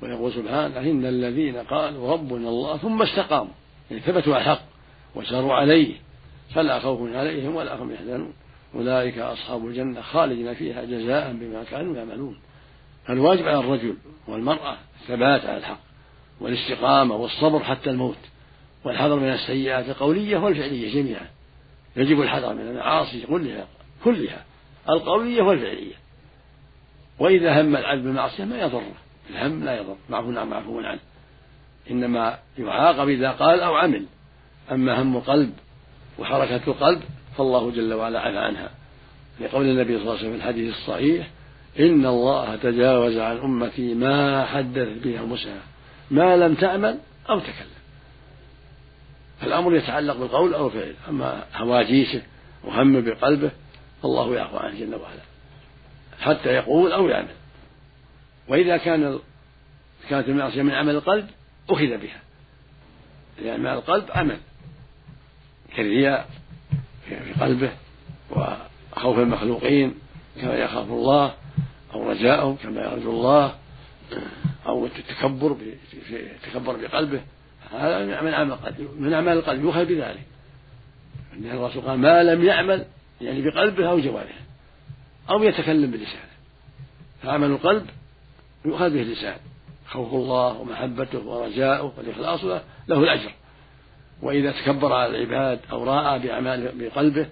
ويقول 0.03 0.33
سبحانه 0.33 0.81
إن 0.81 1.07
الذين 1.07 1.57
قالوا 1.57 2.13
ربنا 2.13 2.49
الله 2.49 2.77
ثم 2.77 3.03
استقاموا. 3.03 3.53
يعني 3.91 4.03
ثبتوا 4.03 4.35
على 4.35 4.43
الحق 4.43 4.63
وساروا 5.15 5.55
عليه 5.55 5.95
فلا 6.55 6.81
خوف 6.81 7.15
عليهم 7.15 7.57
ولا 7.57 7.83
هم 7.83 7.93
يحزنون. 7.93 8.33
أولئك 8.75 9.19
أصحاب 9.19 9.67
الجنة 9.67 10.01
خالدين 10.01 10.55
فيها 10.55 10.85
جزاء 10.85 11.33
بما 11.33 11.65
كانوا 11.65 11.97
يعملون. 11.97 12.39
فالواجب 13.07 13.49
على 13.49 13.59
الرجل 13.59 13.97
والمرأة 14.29 14.77
الثبات 15.01 15.45
على 15.45 15.57
الحق 15.57 15.81
والاستقامة 16.41 17.15
والصبر 17.15 17.65
حتى 17.65 17.91
الموت 17.91 18.19
والحذر 18.85 19.17
من 19.17 19.33
السيئات 19.33 19.89
القولية 19.89 20.37
والفعلية 20.37 20.95
جميعا. 20.95 21.27
يجب 21.97 22.21
الحذر 22.21 22.55
من 22.55 22.61
المعاصي 22.61 23.27
كلها 23.27 23.67
كلها 24.05 24.45
القولية 24.89 25.43
والفعلية. 25.43 25.95
وإذا 27.19 27.61
هم 27.61 27.77
العبد 27.77 28.03
بالمعصية 28.03 28.45
ما 28.45 28.59
يضره. 28.59 28.93
الهم 29.31 29.65
لا 29.65 29.79
يضر. 29.81 29.97
معفو 30.11 30.39
عن 30.39 30.49
معفو 30.49 30.81
عنه. 30.81 31.01
إنما 31.91 32.39
يعاقب 32.59 33.09
إذا 33.09 33.31
قال 33.31 33.61
أو 33.61 33.75
عمل. 33.75 34.07
أما 34.73 35.03
هم 35.03 35.17
القلب 35.17 35.53
وحركة 36.19 36.61
القلب 36.67 37.03
فالله 37.37 37.71
جل 37.71 37.95
وعلا 37.95 38.21
عفى 38.21 38.39
عنها. 38.39 38.71
لقول 39.41 39.67
النبي 39.67 39.93
صلى 39.93 40.03
الله 40.03 40.11
عليه 40.11 40.21
وسلم 40.21 40.33
في 40.33 40.37
الحديث 40.37 40.75
الصحيح 40.75 41.31
إن 41.81 42.07
الله 42.07 42.57
تجاوز 42.57 43.17
عن 43.17 43.37
أمتي 43.37 43.95
ما 43.95 44.45
حدث 44.45 44.89
به 45.05 45.21
أنفسها 45.21 45.63
ما 46.11 46.37
لم 46.37 46.55
تعمل 46.55 46.99
أو 47.31 47.41
تكلم. 47.41 47.75
فالأمر 49.41 49.75
يتعلق 49.75 50.17
بالقول 50.17 50.55
أو 50.55 50.67
الفعل 50.67 50.95
أما 51.09 51.45
هواجيسه 51.55 52.23
وهم 52.65 53.01
بقلبه 53.01 53.51
فالله 54.03 54.35
يعفو 54.35 54.57
عنه 54.57 54.81
جل 54.81 54.95
وعلا. 54.95 55.23
حتى 56.21 56.49
يقول 56.49 56.93
أو 56.93 57.09
يعمل. 57.09 57.35
وإذا 58.49 58.77
كان 58.77 59.19
كانت 60.11 60.29
المعصية 60.29 60.63
من 60.63 60.71
عمل 60.71 60.95
القلب 60.95 61.27
أخذ 61.71 61.97
بها. 61.97 62.21
لأن 63.43 63.61
مع 63.61 63.75
القلب 63.75 64.05
عمل. 64.11 64.39
كالرياء 65.77 66.29
في 67.19 67.41
قلبه 67.41 67.71
وخوف 68.31 69.19
المخلوقين 69.19 69.95
كما 70.41 70.55
يخاف 70.55 70.91
الله 70.91 71.35
أو 71.95 72.11
رجاءهم 72.11 72.57
كما 72.57 72.83
يرجو 72.83 73.11
الله 73.11 73.55
أو 74.67 74.87
التكبر 74.87 75.57
في 76.09 76.17
التكبر 76.17 76.77
بقلبه. 76.77 77.21
هذا 77.73 78.05
من 78.05 78.35
عمل 78.35 78.53
القلب. 78.53 78.89
من 78.99 79.13
أعمال 79.13 79.39
القلب 79.39 79.65
يؤخذ 79.65 79.85
بذلك. 79.85 80.27
أن 81.33 81.51
الرسول 81.51 81.83
قال 81.83 81.99
ما 81.99 82.23
لم 82.23 82.45
يعمل 82.45 82.85
يعني 83.21 83.43
بقلبه 83.43 83.91
أو 83.91 84.01
جوارحه 84.01 84.41
أو 85.31 85.43
يتكلم 85.43 85.91
بلسانه. 85.91 86.35
فعمل 87.23 87.51
القلب 87.51 87.87
يؤخذ 88.65 88.91
به 88.91 89.03
اللسان. 89.03 89.37
خوف 89.87 90.15
الله 90.15 90.61
ومحبته 90.61 91.19
ورجاؤه 91.19 91.93
والإخلاص 91.99 92.45
له, 92.45 92.63
له 92.89 92.99
الأجر. 92.99 93.33
وإذا 94.25 94.53
تكبر 94.53 94.93
على 94.93 95.17
العباد 95.17 95.61
أو 95.73 95.85
رأى 95.85 96.19
بأعمال 96.19 96.73
بقلبه 96.79 97.27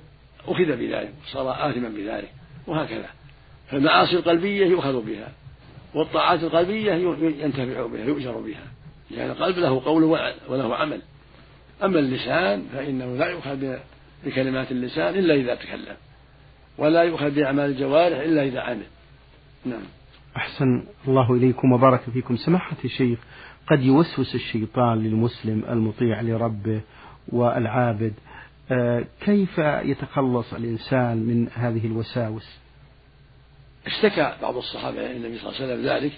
أخذ 0.49 0.77
بذلك 0.77 1.13
صار 1.27 1.71
آثما 1.71 1.89
بذلك 1.89 2.33
وهكذا. 2.67 3.09
فالمعاصي 3.71 4.17
القلبية 4.17 4.67
يؤخذ 4.67 5.07
بها 5.07 5.29
والطاعات 5.95 6.43
القلبية 6.43 6.93
ينتفع 7.45 7.87
بها 7.87 8.05
يؤجر 8.05 8.41
بها. 8.41 8.65
لأن 9.11 9.31
القلب 9.31 9.59
له 9.59 9.85
قول 9.85 10.05
وله 10.49 10.77
عمل. 10.77 11.01
أما 11.83 11.99
اللسان 11.99 12.65
فإنه 12.73 13.17
لا 13.17 13.27
يؤخذ 13.27 13.77
بكلمات 14.25 14.71
اللسان 14.71 15.15
إلا 15.15 15.35
إذا 15.35 15.55
تكلم 15.55 15.97
ولا 16.79 17.03
يؤخذ 17.03 17.31
بأعمال 17.31 17.71
الجوارح 17.71 18.19
إلا 18.19 18.45
إذا 18.45 18.61
عمل. 18.61 18.87
نعم. 19.65 19.83
أحسن 20.37 20.87
الله 21.09 21.35
إليكم 21.35 21.73
وبارك 21.73 22.01
فيكم. 22.01 22.37
سماحة 22.37 22.77
الشيخ 22.85 23.19
قد 23.71 23.83
يوسوس 23.83 24.35
الشيطان 24.35 25.03
للمسلم 25.03 25.65
المطيع 25.69 26.21
لربه 26.21 26.81
والعابد. 27.29 28.13
آه، 28.71 29.05
كيف 29.21 29.59
يتخلص 29.59 30.55
الإنسان 30.55 31.17
من 31.17 31.49
هذه 31.55 31.87
الوساوس؟ 31.87 32.59
اشتكى 33.87 34.37
بعض 34.43 34.57
الصحابة 34.57 35.07
إلى 35.07 35.17
النبي 35.17 35.39
صلى 35.39 35.49
الله 35.49 35.63
عليه 35.63 35.75
وسلم 35.75 35.87
ذلك 35.87 36.13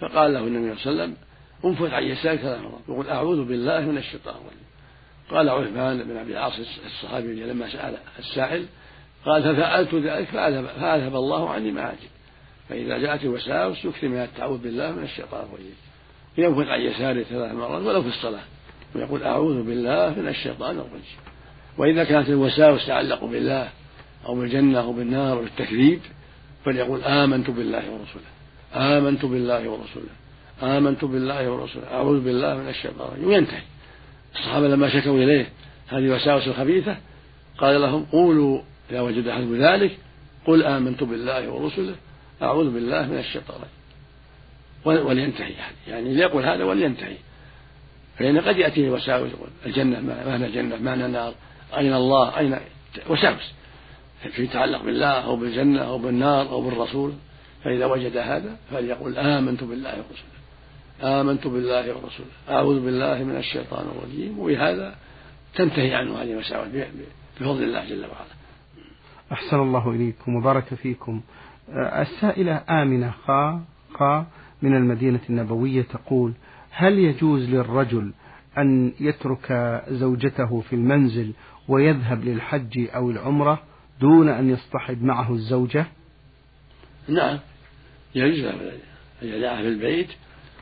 فقال 0.00 0.34
له 0.34 0.40
النبي 0.40 0.78
صلى 0.78 0.92
الله 0.92 1.02
عليه 1.02 1.12
وسلم 1.12 1.16
انفث 1.64 1.92
عن 1.92 2.02
يسارك 2.02 2.38
ثلاث 2.38 2.60
مرات 2.60 2.80
يقول 2.88 3.08
أعوذ 3.08 3.44
بالله 3.44 3.80
من 3.80 3.98
الشيطان 3.98 4.34
الرجيم. 4.34 4.66
قال 5.30 5.48
عثمان 5.48 6.02
بن 6.02 6.16
أبي 6.16 6.32
العاص 6.32 6.58
الصحابي 6.86 7.44
لما 7.44 7.72
سأل 7.72 7.96
السائل 8.18 8.66
قال 9.24 9.42
ففعلت 9.42 9.94
ذلك 9.94 10.28
فأذهب 10.28 11.16
الله 11.16 11.50
عني 11.50 11.70
أجد 11.70 11.98
فإذا 12.68 12.98
جاءت 12.98 13.22
الوساوس 13.22 13.84
يكثر 13.84 14.08
من 14.08 14.16
التعوذ 14.16 14.58
بالله 14.58 14.92
من 14.92 15.02
الشيطان 15.02 15.44
الرجيم. 15.44 15.74
ينفث 16.38 16.68
عن 16.68 16.80
يساره 16.80 17.22
ثلاث 17.22 17.54
مرات 17.54 17.82
ولو 17.82 18.02
في 18.02 18.08
الصلاة. 18.08 18.42
ويقول 18.94 19.22
أعوذ 19.22 19.62
بالله 19.62 20.14
من 20.20 20.28
الشيطان 20.28 20.76
الرجيم. 20.76 21.20
وإذا 21.78 22.04
كانت 22.04 22.28
الوساوس 22.28 22.84
تتعلق 22.84 23.24
بالله 23.24 23.68
أو 24.26 24.34
بالجنة 24.34 24.80
أو 24.80 24.92
بالنار 24.92 25.38
أو 25.38 25.42
بالتكذيب 25.42 26.00
فليقول 26.64 27.02
آمنت 27.02 27.50
بالله 27.50 27.78
ورسوله 27.78 28.26
آمنت 28.74 29.24
بالله 29.24 29.68
ورسوله 29.68 30.08
آمنت 30.62 31.04
بالله 31.04 31.50
ورسوله 31.50 31.86
أعوذ 31.92 32.20
بالله 32.20 32.56
من 32.56 32.68
الشيطان 32.68 33.08
الرجيم. 33.08 33.28
وينتهي 33.28 33.62
الصحابة 34.34 34.68
لما 34.68 34.88
شكوا 34.88 35.18
إليه 35.18 35.46
هذه 35.88 35.98
الوساوس 35.98 36.48
الخبيثة 36.48 36.96
قال 37.58 37.80
لهم 37.80 38.04
قولوا 38.04 38.60
إذا 38.90 39.00
وجد 39.00 39.26
أحد 39.28 39.42
ذلك 39.42 39.98
قل 40.46 40.62
آمنت 40.62 41.02
بالله 41.02 41.48
ورسله. 41.48 41.94
أعوذ 42.42 42.70
بالله 42.70 43.06
من 43.06 43.18
الشيطان 43.18 43.60
ولينتهي 44.86 45.52
يعني. 45.52 45.76
يعني 45.88 46.14
ليقول 46.14 46.44
هذا 46.44 46.64
ولينتهي. 46.64 47.16
فإن 48.18 48.40
قد 48.40 48.56
يأتيه 48.56 48.90
وساوس 48.90 49.30
الجنة 49.66 50.00
ما 50.00 50.36
هنا 50.36 50.46
الجنة 50.46 50.76
هنا 50.76 51.06
النار 51.06 51.34
أين 51.76 51.92
الله؟ 51.92 52.38
أين؟ 52.38 52.56
وساوس. 53.10 53.52
في 54.32 54.42
يتعلق 54.42 54.82
بالله 54.82 55.06
أو 55.06 55.36
بالجنة 55.36 55.80
أو 55.82 55.98
بالنار 55.98 56.48
أو 56.48 56.60
بالرسول. 56.60 57.12
فإذا 57.64 57.86
وجد 57.86 58.16
هذا 58.16 58.56
فليقول 58.70 59.18
آمنت 59.18 59.64
بالله 59.64 59.90
ورسوله. 59.90 61.20
آمنت 61.20 61.46
بالله 61.46 61.88
ورسوله. 61.88 62.30
أعوذ 62.50 62.84
بالله 62.84 63.24
من 63.24 63.36
الشيطان 63.36 63.86
الرجيم. 63.86 64.38
وبهذا 64.38 64.94
تنتهي 65.54 65.94
عنه 65.94 66.22
هذه 66.22 66.32
المساوئ 66.32 66.66
بفضل 67.40 67.62
الله 67.62 67.84
جل 67.84 68.00
وعلا. 68.00 68.36
أحسن 69.32 69.56
الله 69.56 69.90
إليكم 69.90 70.36
وبارك 70.36 70.74
فيكم. 70.74 71.20
السائلة 71.74 72.62
آمنة 72.70 73.10
خا 73.26 73.60
خا 73.94 74.26
من 74.66 74.76
المدينة 74.76 75.20
النبوية 75.30 75.82
تقول 75.82 76.32
هل 76.70 76.98
يجوز 76.98 77.50
للرجل 77.50 78.12
أن 78.58 78.92
يترك 79.00 79.82
زوجته 79.88 80.60
في 80.60 80.72
المنزل 80.76 81.32
ويذهب 81.68 82.24
للحج 82.24 82.88
أو 82.94 83.10
العمرة 83.10 83.62
دون 84.00 84.28
أن 84.28 84.50
يصطحب 84.50 85.02
معه 85.02 85.32
الزوجة؟ 85.32 85.86
نعم 87.08 87.38
يجوز 88.14 88.44
أن 88.44 88.70
يدعها 89.22 89.62
في 89.62 89.68
البيت 89.68 90.08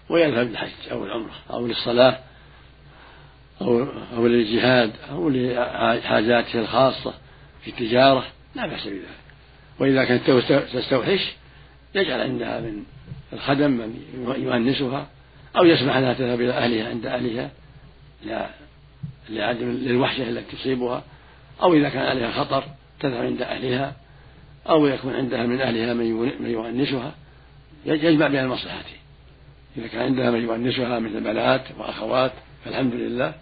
ويذهب 0.09 0.47
للحج 0.47 0.91
أو 0.93 1.05
العمرة 1.05 1.35
أو 1.51 1.67
للصلاة 1.67 2.19
أو 3.61 3.87
أو 4.17 4.27
للجهاد 4.27 4.93
أو 5.11 5.29
لحاجاته 5.29 6.61
الخاصة 6.61 7.15
في 7.63 7.71
التجارة 7.71 8.25
لا 8.55 8.67
بأس 8.67 8.87
بذلك. 8.87 9.09
وإذا 9.81 10.05
كانت 10.05 10.31
تستوحش 10.75 11.37
يجعل 11.95 12.21
عندها 12.21 12.61
من 12.61 12.83
الخدم 13.35 13.71
من 13.71 13.95
يؤنسها 14.39 15.07
أو 15.57 15.65
يسمح 15.65 15.97
لها 15.97 16.15
تذهب 16.15 16.41
إلى 16.41 16.53
أهلها 16.53 16.89
عند 16.89 17.07
أهلها 17.07 17.51
لعدم 19.29 19.71
للوحشة 19.71 20.29
التي 20.29 20.57
تصيبها 20.57 21.05
أو 21.63 21.75
إذا 21.75 21.89
كان 21.89 22.03
عليها 22.03 22.33
خطر 22.33 22.65
تذهب 23.01 23.25
عند 23.25 23.43
أهلها 23.43 23.93
أو 24.69 24.87
يكون 24.87 25.15
عندها 25.15 25.47
من 25.47 25.61
أهلها 25.61 25.95
من 25.95 26.51
يؤنسها. 26.51 27.15
يجمع 27.87 28.29
بين 28.29 28.41
المصلحتين 28.41 28.99
إذا 29.77 29.87
كان 29.87 30.03
عندها 30.03 30.31
من 30.31 30.43
يؤنسها 30.43 30.99
مثل 30.99 31.21
بنات 31.21 31.63
وأخوات 31.79 32.33
فالحمد 32.65 32.95
لله. 32.95 33.35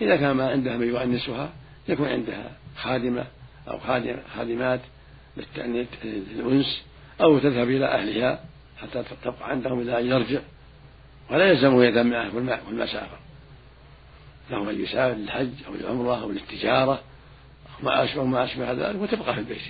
إذا 0.00 0.16
كان 0.16 0.30
ما 0.30 0.50
عندها 0.50 0.76
من 0.76 0.88
يؤنسها 0.88 1.52
يكون 1.88 2.08
عندها 2.08 2.50
خادمة 2.76 3.24
أو 3.68 3.78
خادمات 4.36 4.80
للأنس 6.04 6.82
أو 7.20 7.38
تذهب 7.38 7.70
إلى 7.70 7.86
أهلها. 7.86 8.40
حتى 8.82 9.04
تبقى 9.24 9.50
عندهم 9.50 9.80
إلى 9.80 10.00
أن 10.00 10.06
يرجع. 10.06 10.40
ولا 11.30 11.44
يلزم 11.44 11.82
يذهب 11.82 12.06
معه 12.06 12.30
في 12.30 12.38
المسافة 12.70 13.16
له 14.50 14.70
أن 14.70 14.80
يسافر 14.82 15.16
للحج 15.16 15.52
أو 15.66 15.74
للعمرة 15.74 16.22
أو 16.22 16.30
للتجارة 16.30 17.02
ما 17.82 18.04
أشبه 18.04 18.24
ما 18.24 18.44
أشبه 18.44 18.72
ذلك 18.72 19.00
وتبقى 19.00 19.34
في 19.34 19.40
البيت. 19.40 19.62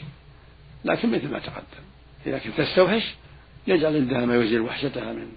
لكن 0.85 1.11
مثل 1.13 1.29
ما 1.29 1.39
تقدم 1.39 1.85
إذا 2.27 2.39
كنت 2.39 2.61
تستوحش 2.61 3.15
يجعل 3.67 3.97
عندها 3.97 4.27
ما 4.27 4.37
يزيل 4.37 4.61
وحشتها 4.61 5.13
من 5.13 5.33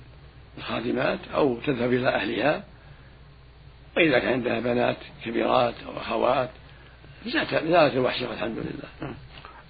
الخادمات 0.58 1.20
أو 1.34 1.60
تذهب 1.60 1.94
إلى 1.94 2.10
أهلها. 2.10 2.64
وإذا 3.98 4.20
كان 4.20 4.34
عندها 4.34 4.60
بنات 4.60 4.98
كبيرات 5.26 5.74
أو 5.88 5.98
أخوات 5.98 6.50
زالت 7.26 7.94
الوحشة 7.94 8.30
والحمد 8.30 8.58
لله. 8.58 9.16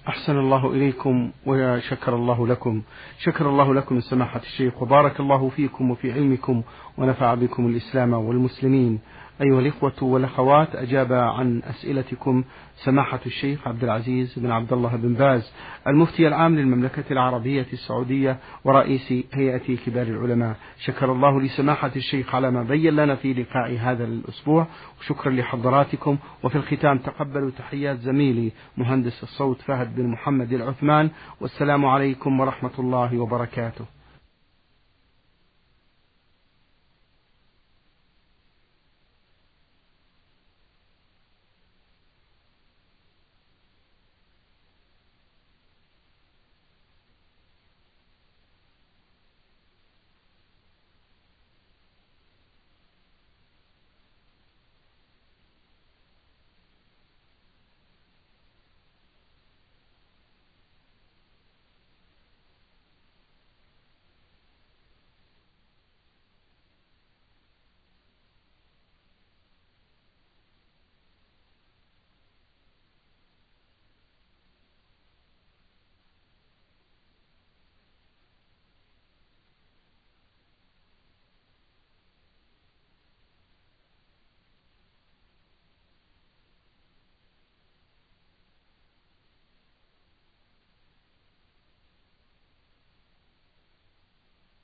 أحسن 0.08 0.38
الله 0.38 0.72
إليكم 0.72 1.30
وشكر 1.46 2.14
الله 2.14 2.46
لكم. 2.46 2.82
شكر 3.18 3.48
الله 3.48 3.74
لكم 3.74 4.00
سماحة 4.00 4.40
الشيخ 4.40 4.82
وبارك 4.82 5.20
الله 5.20 5.48
فيكم 5.48 5.90
وفي 5.90 6.12
علمكم 6.12 6.62
ونفع 6.98 7.34
بكم 7.34 7.66
الإسلام 7.66 8.12
والمسلمين. 8.12 9.00
أيها 9.40 9.60
الإخوة 9.60 10.04
والأخوات 10.04 10.76
أجاب 10.76 11.12
عن 11.12 11.62
أسئلتكم 11.62 12.44
سماحة 12.76 13.20
الشيخ 13.26 13.68
عبد 13.68 13.84
العزيز 13.84 14.38
بن 14.38 14.50
عبد 14.50 14.72
الله 14.72 14.96
بن 14.96 15.14
باز 15.14 15.52
المفتي 15.86 16.28
العام 16.28 16.56
للمملكة 16.56 17.04
العربية 17.10 17.66
السعودية 17.72 18.38
ورئيس 18.64 19.12
هيئة 19.32 19.76
كبار 19.76 20.06
العلماء. 20.06 20.56
شكر 20.78 21.12
الله 21.12 21.40
لسماحة 21.40 21.90
الشيخ 21.96 22.34
على 22.34 22.50
ما 22.50 22.62
بين 22.62 22.96
لنا 22.96 23.14
في 23.14 23.32
لقاء 23.34 23.78
هذا 23.78 24.04
الأسبوع. 24.04 24.66
وشكرا 25.00 25.32
لحضراتكم. 25.32 26.18
وفي 26.42 26.56
الختام 26.56 26.98
تقبلوا 26.98 27.50
تحيات 27.50 27.98
زميلي 27.98 28.52
مهندس 28.76 29.22
الصوت 29.22 29.60
فهد 29.60 29.96
بن 29.96 30.06
محمد 30.06 30.52
العثمان. 30.52 31.10
والسلام 31.40 31.86
عليكم 31.86 32.40
ورحمة 32.40 32.72
الله 32.78 33.18
وبركاته. 33.18 33.84